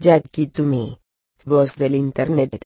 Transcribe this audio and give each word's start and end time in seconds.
Jackie 0.00 0.46
to 0.46 0.62
me. 0.62 1.00
Voz 1.44 1.74
del 1.74 1.96
Internet. 1.96 2.62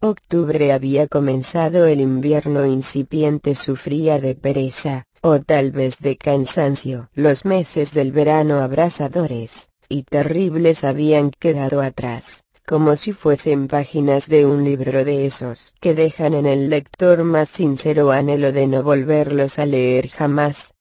Octubre 0.00 0.72
había 0.72 1.06
comenzado 1.06 1.86
el 1.86 2.00
invierno 2.00 2.66
incipiente 2.66 3.54
sufría 3.54 4.18
de 4.18 4.34
pereza, 4.34 5.04
o 5.20 5.38
tal 5.38 5.70
vez 5.70 5.98
de 6.00 6.16
cansancio. 6.16 7.10
Los 7.14 7.44
meses 7.44 7.92
del 7.92 8.10
verano 8.10 8.58
abrasadores, 8.58 9.68
y 9.88 10.02
terribles 10.02 10.82
habían 10.82 11.30
quedado 11.30 11.80
atrás, 11.80 12.42
como 12.66 12.96
si 12.96 13.12
fuesen 13.12 13.68
páginas 13.68 14.26
de 14.26 14.46
un 14.46 14.64
libro 14.64 15.04
de 15.04 15.26
esos 15.26 15.74
que 15.80 15.94
dejan 15.94 16.34
en 16.34 16.46
el 16.46 16.70
lector 16.70 17.22
más 17.22 17.50
sincero 17.50 18.10
anhelo 18.10 18.50
de 18.50 18.66
no 18.66 18.82
volverlos 18.82 19.60
a 19.60 19.66
leer 19.66 20.08
jamás. 20.08 20.74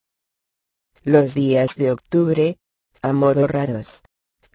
Los 1.04 1.36
días 1.36 1.76
de 1.76 1.92
octubre, 1.92 2.58
amororados, 3.04 4.02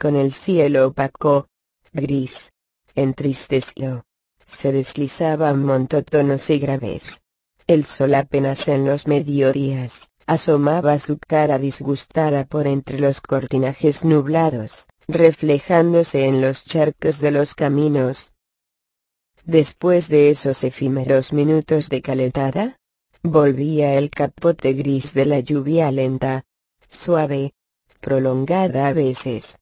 con 0.01 0.17
el 0.17 0.33
cielo 0.33 0.89
opaco, 0.89 1.49
gris, 1.93 2.53
entristeció. 2.95 4.07
Se 4.47 4.73
deslizaban 4.73 5.63
montótonos 5.63 6.49
y 6.49 6.59
graves. 6.59 7.21
El 7.67 7.85
sol 7.85 8.15
apenas 8.15 8.67
en 8.69 8.87
los 8.87 9.07
mediodías, 9.07 10.09
asomaba 10.27 10.99
su 10.99 11.19
cara 11.19 11.59
disgustada 11.59 12.47
por 12.47 12.67
entre 12.67 12.99
los 12.99 13.21
cortinajes 13.21 14.03
nublados, 14.03 14.87
reflejándose 15.07 16.25
en 16.25 16.41
los 16.41 16.65
charcos 16.65 17.19
de 17.19 17.31
los 17.33 17.55
caminos. 17.55 18.33
Después 19.45 20.09
de 20.09 20.31
esos 20.31 20.65
efímeros 20.65 21.35
minutos 21.35 21.91
de 21.91 22.01
calentada, 22.01 22.79
volvía 23.23 23.95
el 23.99 24.09
capote 24.09 24.73
gris 24.73 25.13
de 25.13 25.27
la 25.27 25.41
lluvia 25.41 25.93
lenta, 25.93 26.45
suave, 26.89 27.53
prolongada 28.01 28.89
a 28.89 28.93
veces, 28.95 29.60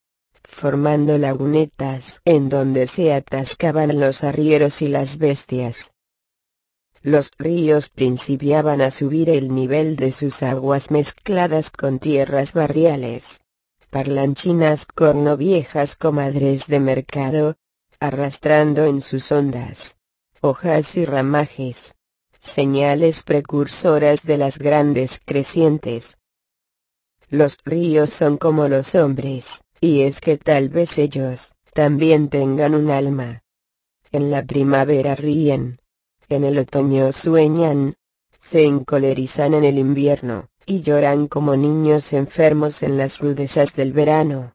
formando 0.48 1.18
lagunetas 1.18 2.20
en 2.24 2.48
donde 2.48 2.88
se 2.88 3.14
atascaban 3.14 4.00
los 4.00 4.24
arrieros 4.24 4.82
y 4.82 4.88
las 4.88 5.18
bestias. 5.18 5.92
Los 7.02 7.30
ríos 7.38 7.90
principiaban 7.90 8.80
a 8.80 8.90
subir 8.90 9.30
el 9.30 9.54
nivel 9.54 9.94
de 9.94 10.10
sus 10.10 10.42
aguas 10.42 10.90
mezcladas 10.90 11.70
con 11.70 12.00
tierras 12.00 12.52
barriales. 12.52 13.40
Parlanchinas 13.90 14.84
cornoviejas 14.86 15.94
comadres 15.94 16.66
de 16.66 16.80
mercado, 16.80 17.54
arrastrando 18.00 18.84
en 18.84 19.00
sus 19.00 19.30
ondas 19.30 19.94
hojas 20.40 20.96
y 20.96 21.04
ramajes, 21.04 21.96
señales 22.38 23.24
precursoras 23.24 24.22
de 24.22 24.38
las 24.38 24.58
grandes 24.58 25.20
crecientes. 25.24 26.16
Los 27.28 27.58
ríos 27.64 28.10
son 28.10 28.36
como 28.36 28.68
los 28.68 28.94
hombres, 28.94 29.62
y 29.80 30.02
es 30.02 30.20
que 30.20 30.36
tal 30.36 30.68
vez 30.68 30.98
ellos, 30.98 31.54
también 31.72 32.28
tengan 32.28 32.74
un 32.74 32.90
alma. 32.90 33.42
En 34.10 34.30
la 34.30 34.42
primavera 34.42 35.14
ríen. 35.14 35.80
En 36.28 36.44
el 36.44 36.58
otoño 36.58 37.12
sueñan. 37.12 37.94
Se 38.42 38.64
encolerizan 38.64 39.54
en 39.54 39.64
el 39.64 39.78
invierno, 39.78 40.48
y 40.64 40.80
lloran 40.80 41.26
como 41.26 41.56
niños 41.56 42.12
enfermos 42.12 42.82
en 42.82 42.96
las 42.96 43.18
rudezas 43.18 43.74
del 43.74 43.92
verano. 43.92 44.54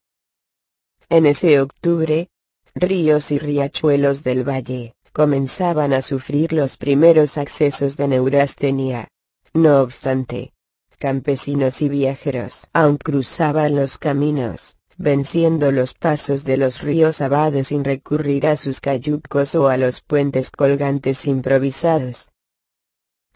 En 1.10 1.26
ese 1.26 1.60
octubre, 1.62 2.30
ríos 2.74 3.32
y 3.32 3.38
riachuelos 3.38 4.24
del 4.24 4.48
valle, 4.48 4.96
comenzaban 5.12 5.94
a 5.94 6.02
sufrir 6.02 6.54
los 6.54 6.78
primeros 6.78 7.38
accesos 7.38 7.98
de 7.98 8.08
neurastenia. 8.08 9.08
No 9.54 9.82
obstante, 9.82 10.54
campesinos 10.98 11.82
y 11.82 11.90
viajeros 11.90 12.68
aún 12.74 12.98
cruzaban 12.98 13.76
los 13.76 14.00
caminos, 14.00 14.73
venciendo 14.98 15.72
los 15.72 15.94
pasos 15.94 16.44
de 16.44 16.58
los 16.58 16.82
ríos 16.82 17.22
abados 17.22 17.68
sin 17.68 17.84
recurrir 17.84 18.48
a 18.48 18.58
sus 18.58 18.80
cayucos 18.80 19.56
o 19.56 19.68
a 19.68 19.78
los 19.78 20.02
puentes 20.02 20.52
colgantes 20.52 21.26
improvisados. 21.26 22.32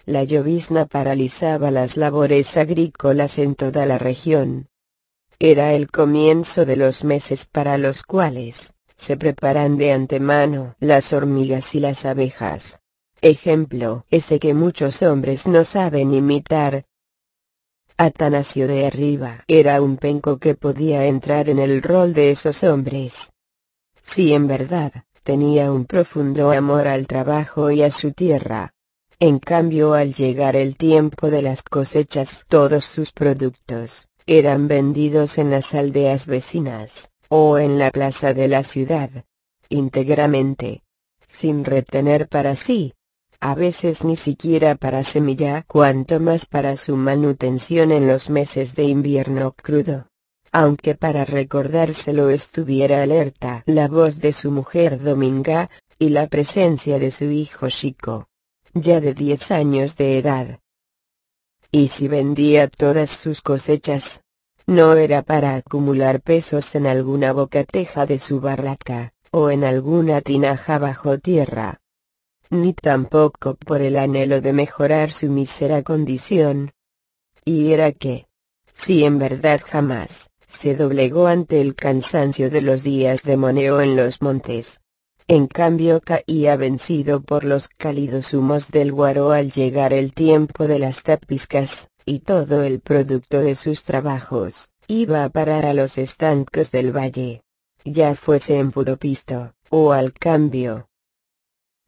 La 0.06 0.24
llovizna 0.24 0.86
paralizaba 0.86 1.70
las 1.70 1.98
labores 1.98 2.56
agrícolas 2.56 3.38
en 3.38 3.56
toda 3.56 3.86
la 3.86 3.98
región. 3.98 4.70
Era 5.40 5.74
el 5.74 5.92
comienzo 5.92 6.66
de 6.66 6.78
los 6.78 7.04
meses 7.04 7.46
para 7.46 7.78
los 7.78 8.04
cuales, 8.04 8.74
se 8.96 9.18
preparan 9.18 9.78
de 9.78 9.92
antemano 9.92 10.76
las 10.80 11.14
hormigas 11.14 11.76
y 11.76 11.80
las 11.80 12.06
abejas. 12.06 12.80
Ejemplo 13.22 14.06
ese 14.10 14.40
que 14.40 14.54
muchos 14.54 15.02
hombres 15.02 15.46
no 15.46 15.64
saben 15.64 16.14
imitar, 16.14 16.86
Atanasio 18.00 18.68
de 18.68 18.86
arriba 18.86 19.44
era 19.48 19.82
un 19.82 19.98
penco 19.98 20.38
que 20.38 20.54
podía 20.54 21.08
entrar 21.08 21.50
en 21.50 21.58
el 21.58 21.82
rol 21.82 22.14
de 22.14 22.30
esos 22.30 22.64
hombres. 22.64 23.32
Si 24.04 24.36
en 24.36 24.46
verdad, 24.46 25.06
tenía 25.24 25.72
un 25.72 25.86
profundo 25.86 26.52
amor 26.52 26.88
al 26.88 27.08
trabajo 27.08 27.72
y 27.72 27.82
a 27.82 27.90
su 27.90 28.12
tierra. 28.12 28.76
En 29.20 29.40
cambio 29.40 29.96
al 29.96 30.14
llegar 30.14 30.56
el 30.56 30.78
tiempo 30.78 31.32
de 31.32 31.42
las 31.42 31.64
cosechas 31.64 32.46
todos 32.48 32.86
sus 32.86 33.12
productos, 33.12 34.08
eran 34.28 34.68
vendidos 34.68 35.40
en 35.40 35.50
las 35.50 35.74
aldeas 35.74 36.28
vecinas, 36.28 37.10
o 37.30 37.58
en 37.58 37.80
la 37.80 37.90
plaza 37.90 38.36
de 38.36 38.48
la 38.48 38.62
ciudad, 38.62 39.10
íntegramente, 39.70 40.84
sin 41.28 41.66
retener 41.66 42.28
para 42.28 42.56
sí, 42.56 42.94
a 43.40 43.56
veces 43.56 44.04
ni 44.04 44.16
siquiera 44.16 44.76
para 44.76 45.04
semilla, 45.04 45.64
cuanto 45.68 46.20
más 46.20 46.46
para 46.46 46.78
su 46.78 46.96
manutención 46.98 47.92
en 47.92 48.08
los 48.08 48.30
meses 48.30 48.76
de 48.76 48.84
invierno 48.84 49.54
crudo. 49.54 50.08
Aunque 50.52 50.96
para 50.96 51.26
recordárselo 51.26 52.30
estuviera 52.30 53.04
alerta 53.04 53.64
la 53.66 53.88
voz 53.88 54.20
de 54.20 54.34
su 54.34 54.52
mujer 54.52 55.02
Dominga, 55.02 55.70
y 56.00 56.10
la 56.10 56.28
presencia 56.28 57.00
de 57.00 57.12
su 57.12 57.26
hijo 57.26 57.70
Chico, 57.70 58.28
ya 58.74 59.02
de 59.02 59.14
diez 59.14 59.52
años 59.52 59.98
de 59.98 60.20
edad. 60.20 60.60
Y 61.72 61.90
si 61.90 62.08
vendía 62.08 62.68
todas 62.68 63.10
sus 63.10 63.42
cosechas, 63.42 64.22
no 64.68 64.94
era 64.94 65.22
para 65.22 65.56
acumular 65.56 66.22
pesos 66.22 66.76
en 66.76 66.88
alguna 66.88 67.34
bocateja 67.34 68.06
de 68.06 68.20
su 68.20 68.42
barraca, 68.42 69.14
o 69.32 69.50
en 69.50 69.64
alguna 69.64 70.22
tinaja 70.22 70.78
bajo 70.78 71.18
tierra, 71.18 71.80
ni 72.50 72.74
tampoco 72.74 73.56
por 73.56 73.82
el 73.82 73.98
anhelo 73.98 74.42
de 74.42 74.54
mejorar 74.54 75.12
su 75.12 75.28
mísera 75.28 75.84
condición. 75.84 76.72
Y 77.46 77.72
era 77.72 77.92
que, 77.92 78.28
si 78.74 79.04
en 79.04 79.20
verdad 79.20 79.62
jamás, 79.66 80.30
se 80.48 80.76
doblegó 80.76 81.28
ante 81.28 81.62
el 81.62 81.76
cansancio 81.76 82.50
de 82.50 82.62
los 82.62 82.84
días 82.84 83.24
de 83.24 83.38
moneo 83.38 83.82
en 83.82 83.96
los 83.96 84.22
montes. 84.22 84.80
En 85.28 85.48
cambio 85.48 86.00
caía 86.00 86.56
vencido 86.56 87.22
por 87.22 87.44
los 87.44 87.68
cálidos 87.68 88.34
humos 88.34 88.70
del 88.72 88.94
guaro 88.94 89.32
al 89.32 89.52
llegar 89.52 89.92
el 89.92 90.14
tiempo 90.14 90.68
de 90.68 90.80
las 90.80 91.04
tapiscas, 91.04 91.90
y 92.06 92.20
todo 92.20 92.64
el 92.64 92.80
producto 92.80 93.42
de 93.42 93.56
sus 93.56 93.84
trabajos, 93.84 94.72
iba 94.88 95.26
a 95.26 95.30
parar 95.30 95.66
a 95.66 95.74
los 95.74 95.98
estancos 95.98 96.72
del 96.72 96.96
valle. 96.96 97.42
Ya 97.84 98.16
fuese 98.16 98.58
en 98.58 98.72
puro 98.72 98.96
pisto, 98.96 99.54
o 99.70 99.92
al 99.92 100.14
cambio, 100.14 100.87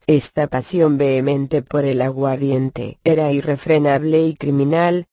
esta 0.09 0.47
pasión 0.47 0.97
vehemente 0.97 1.61
por 1.61 1.85
el 1.85 2.01
aguardiente 2.01 2.97
era 3.03 3.31
irrefrenable 3.31 4.25
y 4.25 4.33
criminal. 4.33 5.05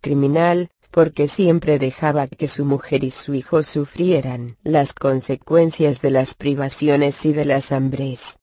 Criminal, 0.00 0.70
porque 0.90 1.28
siempre 1.28 1.78
dejaba 1.78 2.28
que 2.28 2.48
su 2.48 2.64
mujer 2.64 3.04
y 3.04 3.10
su 3.10 3.34
hijo 3.34 3.62
sufrieran 3.62 4.56
las 4.62 4.94
consecuencias 4.94 6.00
de 6.00 6.12
las 6.12 6.32
privaciones 6.32 7.26
y 7.26 7.34
de 7.34 7.44
las 7.44 7.72
hambres. 7.72 8.38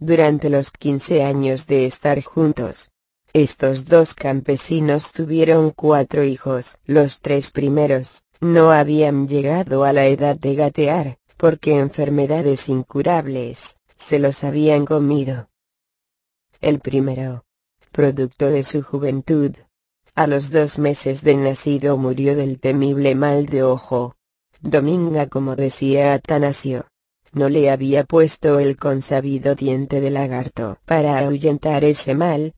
Durante 0.00 0.50
los 0.50 0.72
quince 0.72 1.22
años 1.22 1.68
de 1.68 1.86
estar 1.86 2.20
juntos, 2.20 2.90
estos 3.32 3.84
dos 3.84 4.14
campesinos 4.14 5.12
tuvieron 5.12 5.70
cuatro 5.70 6.24
hijos. 6.24 6.76
Los 6.86 7.20
tres 7.20 7.52
primeros, 7.52 8.24
no 8.40 8.72
habían 8.72 9.28
llegado 9.28 9.84
a 9.84 9.92
la 9.92 10.06
edad 10.06 10.36
de 10.36 10.56
gatear, 10.56 11.18
porque 11.36 11.78
enfermedades 11.78 12.68
incurables, 12.68 13.76
se 14.12 14.18
los 14.18 14.44
habían 14.44 14.84
comido. 14.84 15.48
El 16.60 16.80
primero, 16.80 17.46
producto 17.92 18.50
de 18.50 18.62
su 18.62 18.82
juventud, 18.82 19.52
a 20.14 20.26
los 20.26 20.50
dos 20.50 20.78
meses 20.78 21.22
de 21.22 21.34
nacido 21.34 21.96
murió 21.96 22.36
del 22.36 22.60
temible 22.60 23.14
mal 23.14 23.46
de 23.46 23.62
ojo. 23.62 24.14
Dominga 24.60 25.28
como 25.28 25.56
decía 25.56 26.12
Atanasio, 26.12 26.88
no 27.32 27.48
le 27.48 27.70
había 27.70 28.04
puesto 28.04 28.58
el 28.58 28.76
consabido 28.76 29.54
diente 29.54 30.02
de 30.02 30.10
lagarto 30.10 30.76
para 30.84 31.18
ahuyentar 31.18 31.82
ese 31.82 32.14
mal. 32.14 32.52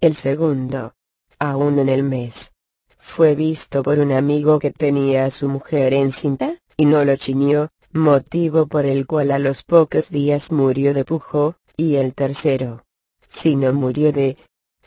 El 0.00 0.14
segundo, 0.14 0.94
aún 1.40 1.80
en 1.80 1.88
el 1.88 2.04
mes, 2.04 2.52
fue 2.98 3.34
visto 3.34 3.82
por 3.82 3.98
un 3.98 4.12
amigo 4.12 4.60
que 4.60 4.70
tenía 4.70 5.24
a 5.24 5.32
su 5.32 5.48
mujer 5.48 5.92
encinta, 5.92 6.56
y 6.76 6.84
no 6.84 7.04
lo 7.04 7.16
chiñó, 7.16 7.70
motivo 7.96 8.66
por 8.66 8.84
el 8.86 9.06
cual 9.06 9.30
a 9.30 9.38
los 9.38 9.62
pocos 9.62 10.10
días 10.10 10.52
murió 10.52 10.94
de 10.94 11.04
pujo, 11.04 11.56
y 11.76 11.96
el 11.96 12.14
tercero, 12.14 12.84
si 13.28 13.56
no 13.56 13.72
murió 13.72 14.12
de 14.12 14.36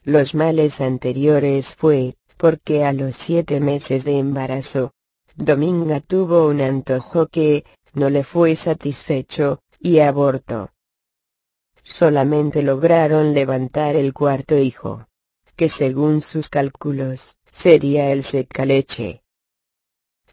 los 0.03 0.33
males 0.33 0.81
anteriores 0.81 1.75
fue, 1.75 2.15
porque 2.37 2.85
a 2.85 2.93
los 2.93 3.15
siete 3.15 3.59
meses 3.59 4.03
de 4.05 4.17
embarazo, 4.17 4.93
Dominga 5.35 5.99
tuvo 5.99 6.47
un 6.47 6.61
antojo 6.61 7.27
que, 7.27 7.63
no 7.93 8.09
le 8.09 8.23
fue 8.23 8.55
satisfecho, 8.55 9.59
y 9.79 9.99
abortó. 9.99 10.71
Solamente 11.83 12.61
lograron 12.61 13.33
levantar 13.33 13.95
el 13.95 14.13
cuarto 14.13 14.57
hijo, 14.57 15.07
que 15.55 15.69
según 15.69 16.21
sus 16.21 16.49
cálculos, 16.49 17.35
sería 17.51 18.11
el 18.11 18.23
secaleche. 18.23 19.23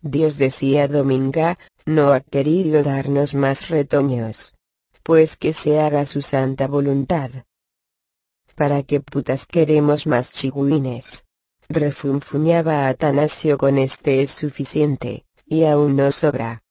Dios 0.03 0.37
decía 0.37 0.87
Dominga, 0.87 1.59
no 1.87 2.13
ha 2.13 2.21
querido 2.21 2.83
darnos 2.83 3.35
más 3.35 3.69
retoños. 3.69 4.55
Pues 5.05 5.37
que 5.37 5.53
se 5.53 5.81
haga 5.81 6.05
su 6.05 6.21
santa 6.21 6.67
voluntad. 6.67 7.31
¿Para 8.57 8.83
qué 8.83 9.01
putas 9.01 9.47
queremos 9.47 10.07
más 10.07 10.33
chigüines? 10.33 11.25
Refunfuñaba 11.69 12.89
Atanasio 12.89 13.57
con 13.57 13.79
este 13.79 14.23
es 14.23 14.33
suficiente, 14.33 15.27
y 15.45 15.65
aún 15.65 15.95
no 15.95 16.11
sobra. 16.11 16.65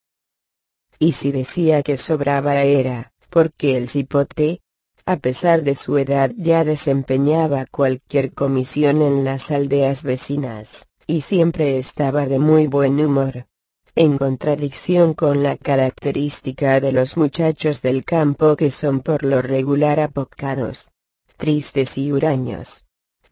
Y 0.99 1.13
si 1.13 1.31
decía 1.31 1.81
que 1.81 1.95
sobraba 1.95 2.63
era, 2.63 3.13
porque 3.29 3.77
el 3.77 3.89
cipote, 3.89 4.61
a 5.05 5.17
pesar 5.17 5.63
de 5.63 5.75
su 5.75 5.97
edad 5.97 6.31
ya 6.35 6.65
desempeñaba 6.65 7.65
cualquier 7.71 8.33
comisión 8.33 9.01
en 9.01 9.23
las 9.23 9.51
aldeas 9.51 10.03
vecinas, 10.03 10.87
y 11.07 11.21
siempre 11.21 11.77
estaba 11.77 12.25
de 12.25 12.39
muy 12.39 12.67
buen 12.67 12.99
humor. 12.99 13.47
En 13.95 14.17
contradicción 14.17 15.13
con 15.13 15.43
la 15.43 15.57
característica 15.57 16.79
de 16.79 16.91
los 16.91 17.17
muchachos 17.17 17.81
del 17.81 18.03
campo 18.03 18.55
que 18.55 18.71
son 18.71 18.99
por 18.99 19.23
lo 19.23 19.41
regular 19.41 19.99
apocados, 19.99 20.91
tristes 21.37 21.97
y 21.97 22.11
huraños 22.11 22.85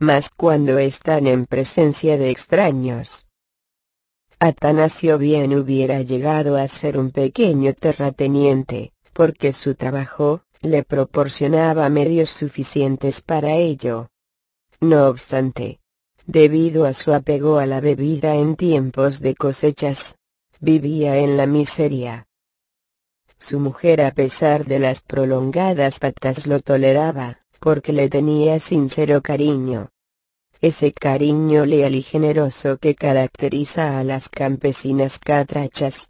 más 0.04 0.30
cuando 0.30 0.78
están 0.78 1.28
en 1.28 1.46
presencia 1.46 2.18
de 2.18 2.30
extraños. 2.30 3.26
Atanasio 4.40 5.18
bien 5.18 5.58
hubiera 5.58 6.02
llegado 6.02 6.58
a 6.58 6.68
ser 6.68 6.98
un 6.98 7.12
pequeño 7.12 7.74
terrateniente, 7.74 8.92
porque 9.14 9.54
su 9.54 9.76
trabajo, 9.76 10.44
le 10.62 10.84
proporcionaba 10.84 11.90
medios 11.90 12.30
suficientes 12.30 13.22
para 13.22 13.56
ello. 13.56 14.10
No 14.82 15.08
obstante, 15.08 15.80
debido 16.26 16.86
a 16.86 16.94
su 16.94 17.14
apego 17.14 17.58
a 17.58 17.66
la 17.66 17.80
bebida 17.80 18.36
en 18.36 18.56
tiempos 18.56 19.22
de 19.22 19.36
cosechas, 19.36 20.16
vivía 20.64 21.18
en 21.18 21.36
la 21.36 21.46
miseria. 21.46 22.26
Su 23.38 23.60
mujer 23.60 24.00
a 24.02 24.12
pesar 24.12 24.64
de 24.64 24.80
las 24.80 25.02
prolongadas 25.02 26.00
patas 26.00 26.48
lo 26.48 26.62
toleraba, 26.62 27.42
porque 27.60 27.92
le 27.92 28.08
tenía 28.08 28.62
sincero 28.62 29.22
cariño. 29.22 29.90
Ese 30.62 30.94
cariño 30.94 31.66
leal 31.66 31.96
y 31.96 32.02
generoso 32.02 32.78
que 32.78 32.96
caracteriza 32.96 34.00
a 34.00 34.06
las 34.06 34.30
campesinas 34.30 35.20
catrachas. 35.20 36.08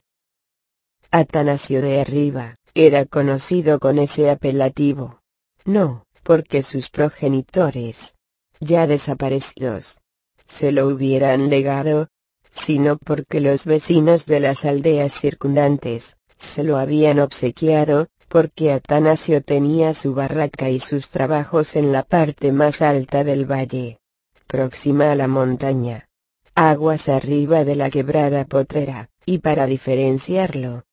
Atanasio 1.09 1.81
de 1.81 2.01
Arriba, 2.01 2.57
era 2.75 3.05
conocido 3.05 3.79
con 3.79 3.97
ese 3.97 4.29
apelativo. 4.29 5.19
No, 5.65 6.05
porque 6.21 6.61
sus 6.61 6.91
progenitores, 6.91 8.13
ya 8.59 8.85
desaparecidos, 8.85 9.99
se 10.45 10.71
lo 10.71 10.85
hubieran 10.85 11.49
legado, 11.49 12.09
sino 12.53 12.97
porque 12.97 13.39
los 13.39 13.65
vecinos 13.65 14.25
de 14.25 14.39
las 14.39 14.65
aldeas 14.65 15.13
circundantes, 15.13 16.17
se 16.37 16.63
lo 16.63 16.77
habían 16.77 17.19
obsequiado, 17.19 18.07
porque 18.27 18.71
Atanasio 18.71 19.41
tenía 19.43 19.93
su 19.93 20.13
barraca 20.13 20.69
y 20.69 20.79
sus 20.79 21.09
trabajos 21.09 21.75
en 21.75 21.91
la 21.91 22.03
parte 22.03 22.51
más 22.51 22.81
alta 22.81 23.23
del 23.23 23.49
valle, 23.49 23.99
próxima 24.47 25.11
a 25.11 25.15
la 25.15 25.27
montaña, 25.27 26.09
aguas 26.55 27.09
arriba 27.09 27.63
de 27.63 27.75
la 27.75 27.89
quebrada 27.89 28.45
potrera, 28.45 29.09
y 29.25 29.39
para 29.39 29.65
diferenciarlo 29.65 30.83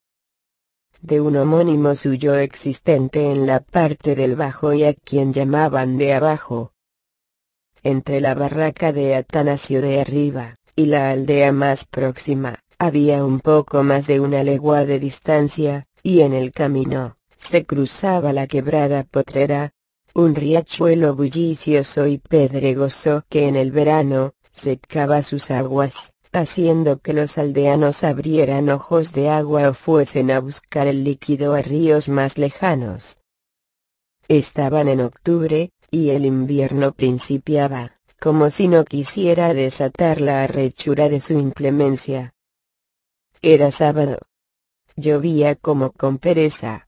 de 1.03 1.21
un 1.21 1.37
homónimo 1.37 1.97
suyo 1.97 2.35
existente 2.35 3.31
en 3.31 3.47
la 3.47 3.61
parte 3.61 4.15
del 4.15 4.37
bajo 4.37 4.75
y 4.75 4.85
a 4.85 4.93
quien 4.93 5.33
llamaban 5.33 5.97
de 5.97 6.13
abajo. 6.13 6.75
Entre 7.83 8.21
la 8.21 8.35
barraca 8.35 8.93
de 8.93 9.15
Atanasio 9.15 9.81
de 9.81 10.01
arriba, 10.01 10.57
y 10.81 10.87
la 10.87 11.11
aldea 11.11 11.53
más 11.53 11.85
próxima, 11.85 12.65
había 12.79 13.23
un 13.23 13.41
poco 13.41 13.83
más 13.83 14.07
de 14.07 14.19
una 14.19 14.43
legua 14.43 14.87
de 14.87 14.99
distancia, 14.99 15.87
y 16.03 16.23
en 16.23 16.33
el 16.33 16.53
camino, 16.53 17.19
se 17.37 17.67
cruzaba 17.67 18.33
la 18.33 18.47
quebrada 18.47 19.05
potrera, 19.05 19.75
un 20.15 20.35
riachuelo 20.35 21.15
bullicioso 21.15 22.07
y 22.07 22.17
pedregoso 22.17 23.25
que 23.29 23.47
en 23.47 23.57
el 23.57 23.73
verano, 23.73 24.33
secaba 24.53 25.23
sus 25.23 25.51
aguas, 25.51 26.15
haciendo 26.33 27.01
que 27.01 27.13
los 27.13 27.37
aldeanos 27.37 28.03
abrieran 28.03 28.71
ojos 28.71 29.13
de 29.13 29.29
agua 29.29 29.69
o 29.69 29.75
fuesen 29.75 30.31
a 30.31 30.41
buscar 30.41 30.87
el 30.87 31.05
líquido 31.05 31.53
a 31.53 31.61
ríos 31.61 32.09
más 32.09 32.39
lejanos. 32.39 33.19
Estaban 34.29 34.89
en 34.89 35.03
octubre, 35.03 35.73
y 35.91 36.11
el 36.11 36.25
invierno 36.25 36.93
principiaba, 36.93 38.00
como 38.21 38.51
si 38.51 38.69
no 38.69 38.85
quisiera 38.85 39.55
desatar 39.55 40.21
la 40.21 40.45
arrechura 40.45 41.09
de 41.09 41.23
su 41.23 41.33
inclemencia. 41.33 42.35
Era 43.41 43.71
sábado. 43.71 44.19
Llovía 44.95 45.55
como 45.55 45.93
con 45.93 46.19
pereza. 46.19 46.87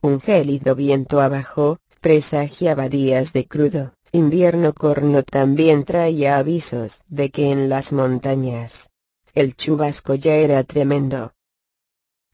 Un 0.00 0.22
gélido 0.22 0.74
viento 0.74 1.20
abajo, 1.20 1.78
presagiaba 2.00 2.88
días 2.88 3.34
de 3.34 3.46
crudo, 3.46 3.92
invierno 4.12 4.72
corno 4.72 5.22
también 5.22 5.84
traía 5.84 6.38
avisos 6.38 7.02
de 7.08 7.30
que 7.30 7.50
en 7.50 7.68
las 7.68 7.92
montañas, 7.92 8.88
el 9.34 9.56
chubasco 9.56 10.14
ya 10.14 10.36
era 10.36 10.64
tremendo. 10.64 11.32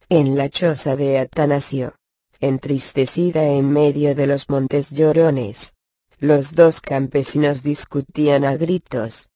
En 0.09 0.37
la 0.37 0.49
choza 0.49 0.95
de 0.95 1.19
Atanasio, 1.19 1.95
entristecida 2.39 3.45
en 3.47 3.73
medio 3.73 4.15
de 4.15 4.27
los 4.29 4.49
montes 4.49 4.91
llorones, 4.91 5.73
los 6.21 6.55
dos 6.55 6.83
campesinos 6.83 7.63
discutían 7.63 8.45
a 8.45 8.55
gritos. 8.59 9.31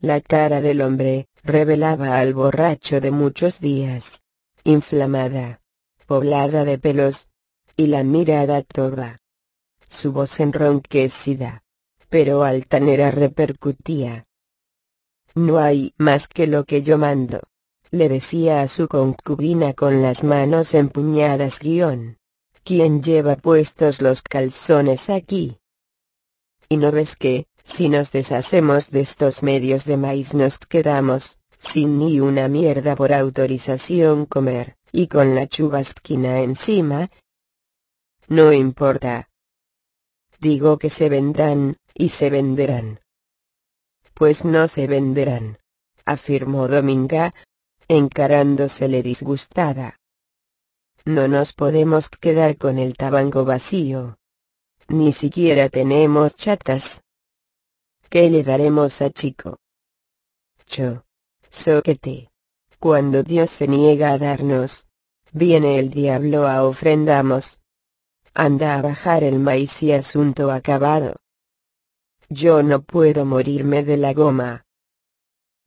La 0.00 0.20
cara 0.20 0.60
del 0.60 0.80
hombre, 0.80 1.26
revelaba 1.42 2.20
al 2.20 2.34
borracho 2.34 3.00
de 3.00 3.10
muchos 3.10 3.58
días, 3.58 4.22
inflamada, 4.62 5.60
poblada 6.06 6.64
de 6.64 6.78
pelos, 6.78 7.26
y 7.76 7.88
la 7.88 8.04
mirada 8.04 8.62
torva. 8.62 9.18
Su 9.88 10.12
voz 10.12 10.38
enronquecida, 10.38 11.64
pero 12.08 12.44
altanera 12.44 13.10
repercutía. 13.10 14.24
No 15.34 15.58
hay 15.58 15.94
más 15.98 16.28
que 16.28 16.46
lo 16.46 16.62
que 16.64 16.82
yo 16.82 16.96
mando, 16.96 17.40
le 17.90 18.08
decía 18.08 18.62
a 18.62 18.68
su 18.68 18.86
concubina 18.86 19.72
con 19.72 20.00
las 20.00 20.22
manos 20.22 20.74
empuñadas 20.74 21.58
guion. 21.58 22.18
¿Quién 22.62 23.02
lleva 23.02 23.34
puestos 23.34 24.00
los 24.00 24.22
calzones 24.22 25.10
aquí? 25.10 25.58
¿Y 26.72 26.78
no 26.78 26.90
ves 26.90 27.16
que, 27.16 27.44
si 27.64 27.90
nos 27.90 28.12
deshacemos 28.12 28.90
de 28.90 29.02
estos 29.02 29.42
medios 29.42 29.84
de 29.84 29.98
maíz 29.98 30.32
nos 30.32 30.56
quedamos, 30.56 31.38
sin 31.58 31.98
ni 31.98 32.18
una 32.18 32.48
mierda 32.48 32.96
por 32.96 33.12
autorización 33.12 34.24
comer? 34.24 34.78
y 34.90 35.08
con 35.08 35.34
la 35.34 35.46
chubasquina 35.46 36.40
encima. 36.40 37.10
No 38.26 38.54
importa. 38.54 39.28
Digo 40.40 40.78
que 40.78 40.88
se 40.88 41.10
vendan, 41.10 41.76
y 41.92 42.08
se 42.08 42.30
venderán. 42.30 43.00
Pues 44.14 44.46
no 44.46 44.66
se 44.66 44.86
venderán, 44.86 45.58
afirmó 46.06 46.68
Dominga, 46.68 47.34
encarándosele 47.86 49.02
disgustada. 49.02 50.00
No 51.04 51.28
nos 51.28 51.52
podemos 51.52 52.08
quedar 52.08 52.56
con 52.56 52.78
el 52.78 52.96
tabanco 52.96 53.44
vacío. 53.44 54.16
Ni 54.92 55.14
siquiera 55.14 55.70
tenemos 55.70 56.36
chatas. 56.36 57.00
¿Qué 58.10 58.28
le 58.28 58.42
daremos 58.42 59.00
a 59.00 59.08
Chico? 59.08 59.56
Cho. 60.66 61.06
Soquete. 61.48 62.30
Cuando 62.78 63.22
Dios 63.22 63.50
se 63.50 63.68
niega 63.68 64.12
a 64.12 64.18
darnos, 64.18 64.86
viene 65.32 65.78
el 65.78 65.88
diablo 65.88 66.46
a 66.46 66.62
ofrendamos. 66.64 67.58
Anda 68.34 68.74
a 68.74 68.82
bajar 68.82 69.24
el 69.24 69.38
maíz 69.38 69.82
y 69.82 69.92
asunto 69.92 70.52
acabado. 70.52 71.16
Yo 72.28 72.62
no 72.62 72.82
puedo 72.82 73.24
morirme 73.24 73.84
de 73.84 73.96
la 73.96 74.12
goma. 74.12 74.66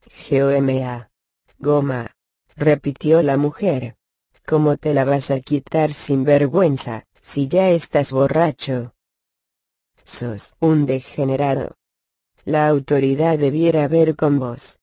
G.O.M.A. 0.05 1.09
Goma. 1.57 2.11
Repitió 2.55 3.23
la 3.23 3.37
mujer. 3.37 3.97
¿Cómo 4.45 4.77
te 4.77 4.93
la 4.93 5.03
vas 5.03 5.31
a 5.31 5.39
quitar 5.39 5.95
sin 5.95 6.25
vergüenza, 6.25 7.07
si 7.23 7.47
ya 7.47 7.71
estás 7.71 8.11
borracho? 8.11 8.94
Sos 10.05 10.55
un 10.59 10.85
degenerado. 10.85 11.75
La 12.45 12.67
autoridad 12.67 13.37
debiera 13.37 13.87
ver 13.87 14.15
con 14.15 14.39
vos. 14.39 14.79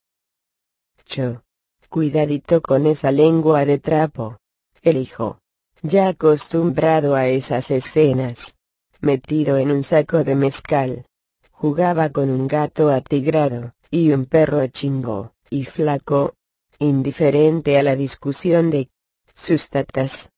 Cho. 1.05 1.43
Cuidadito 1.89 2.61
con 2.61 2.87
esa 2.87 3.13
lengua 3.13 3.65
de 3.65 3.79
trapo. 3.79 4.39
El 4.83 4.97
hijo, 4.97 5.39
ya 5.83 6.09
acostumbrado 6.09 7.15
a 7.15 7.29
esas 7.29 7.71
escenas, 7.71 8.57
metido 9.01 9.59
en 9.59 9.71
un 9.71 9.85
saco 9.85 10.25
de 10.25 10.35
mezcal, 10.35 11.07
jugaba 11.51 12.09
con 12.09 12.31
un 12.31 12.49
gato 12.49 12.91
atigrado, 12.91 13.75
y 13.91 14.11
un 14.13 14.25
perro 14.25 14.67
chingo, 14.69 15.35
y 15.51 15.67
flaco, 15.67 16.35
indiferente 16.79 17.79
a 17.79 17.83
la 17.83 17.95
discusión 17.95 18.71
de 18.71 18.91
sus 19.35 19.69
tatas. 19.69 20.31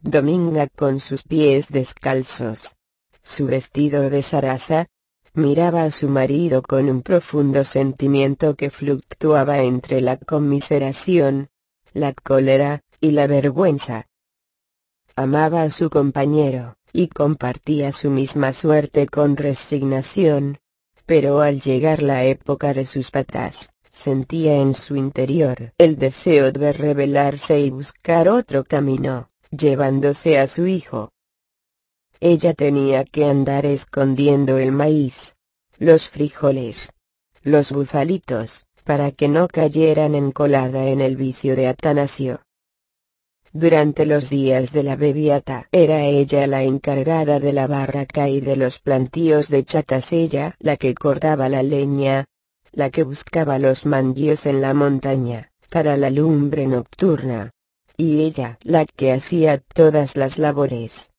Dominga 0.00 0.68
con 0.68 1.00
sus 1.00 1.24
pies 1.24 1.68
descalzos, 1.68 2.76
su 3.24 3.46
vestido 3.46 4.08
de 4.10 4.22
zaraza, 4.22 4.86
miraba 5.32 5.82
a 5.82 5.90
su 5.90 6.08
marido 6.08 6.62
con 6.62 6.88
un 6.88 7.02
profundo 7.02 7.64
sentimiento 7.64 8.54
que 8.54 8.70
fluctuaba 8.70 9.62
entre 9.62 10.00
la 10.00 10.16
conmiseración, 10.16 11.48
la 11.92 12.12
cólera, 12.12 12.82
y 13.00 13.10
la 13.10 13.26
vergüenza. 13.26 14.06
Amaba 15.16 15.62
a 15.62 15.70
su 15.70 15.90
compañero, 15.90 16.76
y 16.92 17.08
compartía 17.08 17.92
su 17.92 18.10
misma 18.10 18.52
suerte 18.52 19.06
con 19.06 19.36
resignación, 19.36 20.58
pero 21.06 21.40
al 21.40 21.60
llegar 21.60 22.02
la 22.02 22.24
época 22.24 22.72
de 22.72 22.86
sus 22.86 23.10
patas, 23.10 23.70
sentía 23.90 24.56
en 24.56 24.74
su 24.74 24.96
interior 24.96 25.72
el 25.78 25.96
deseo 25.96 26.52
de 26.52 26.72
rebelarse 26.72 27.60
y 27.60 27.70
buscar 27.70 28.28
otro 28.28 28.64
camino, 28.64 29.30
llevándose 29.50 30.38
a 30.38 30.48
su 30.48 30.66
hijo. 30.66 31.13
Ella 32.20 32.54
tenía 32.54 33.04
que 33.04 33.24
andar 33.24 33.66
escondiendo 33.66 34.58
el 34.58 34.72
maíz, 34.72 35.34
los 35.78 36.08
frijoles, 36.08 36.90
los 37.42 37.72
bufalitos, 37.72 38.66
para 38.84 39.10
que 39.10 39.28
no 39.28 39.48
cayeran 39.48 40.14
en 40.14 40.30
colada 40.30 40.86
en 40.88 41.00
el 41.00 41.16
vicio 41.16 41.56
de 41.56 41.68
Atanasio. 41.68 42.40
Durante 43.52 44.04
los 44.04 44.30
días 44.30 44.72
de 44.72 44.82
la 44.82 44.96
bebiata 44.96 45.68
era 45.70 46.02
ella 46.02 46.46
la 46.48 46.64
encargada 46.64 47.38
de 47.38 47.52
la 47.52 47.68
barraca 47.68 48.28
y 48.28 48.40
de 48.40 48.56
los 48.56 48.80
plantíos 48.80 49.48
de 49.48 49.64
chatasella 49.64 50.56
la 50.58 50.76
que 50.76 50.92
cortaba 50.94 51.48
la 51.48 51.62
leña, 51.62 52.24
la 52.72 52.90
que 52.90 53.04
buscaba 53.04 53.60
los 53.60 53.86
manguios 53.86 54.46
en 54.46 54.60
la 54.60 54.74
montaña, 54.74 55.52
para 55.70 55.96
la 55.96 56.10
lumbre 56.10 56.66
nocturna. 56.66 57.52
Y 57.96 58.22
ella 58.22 58.58
la 58.62 58.86
que 58.86 59.12
hacía 59.12 59.58
todas 59.58 60.16
las 60.16 60.36
labores, 60.36 61.12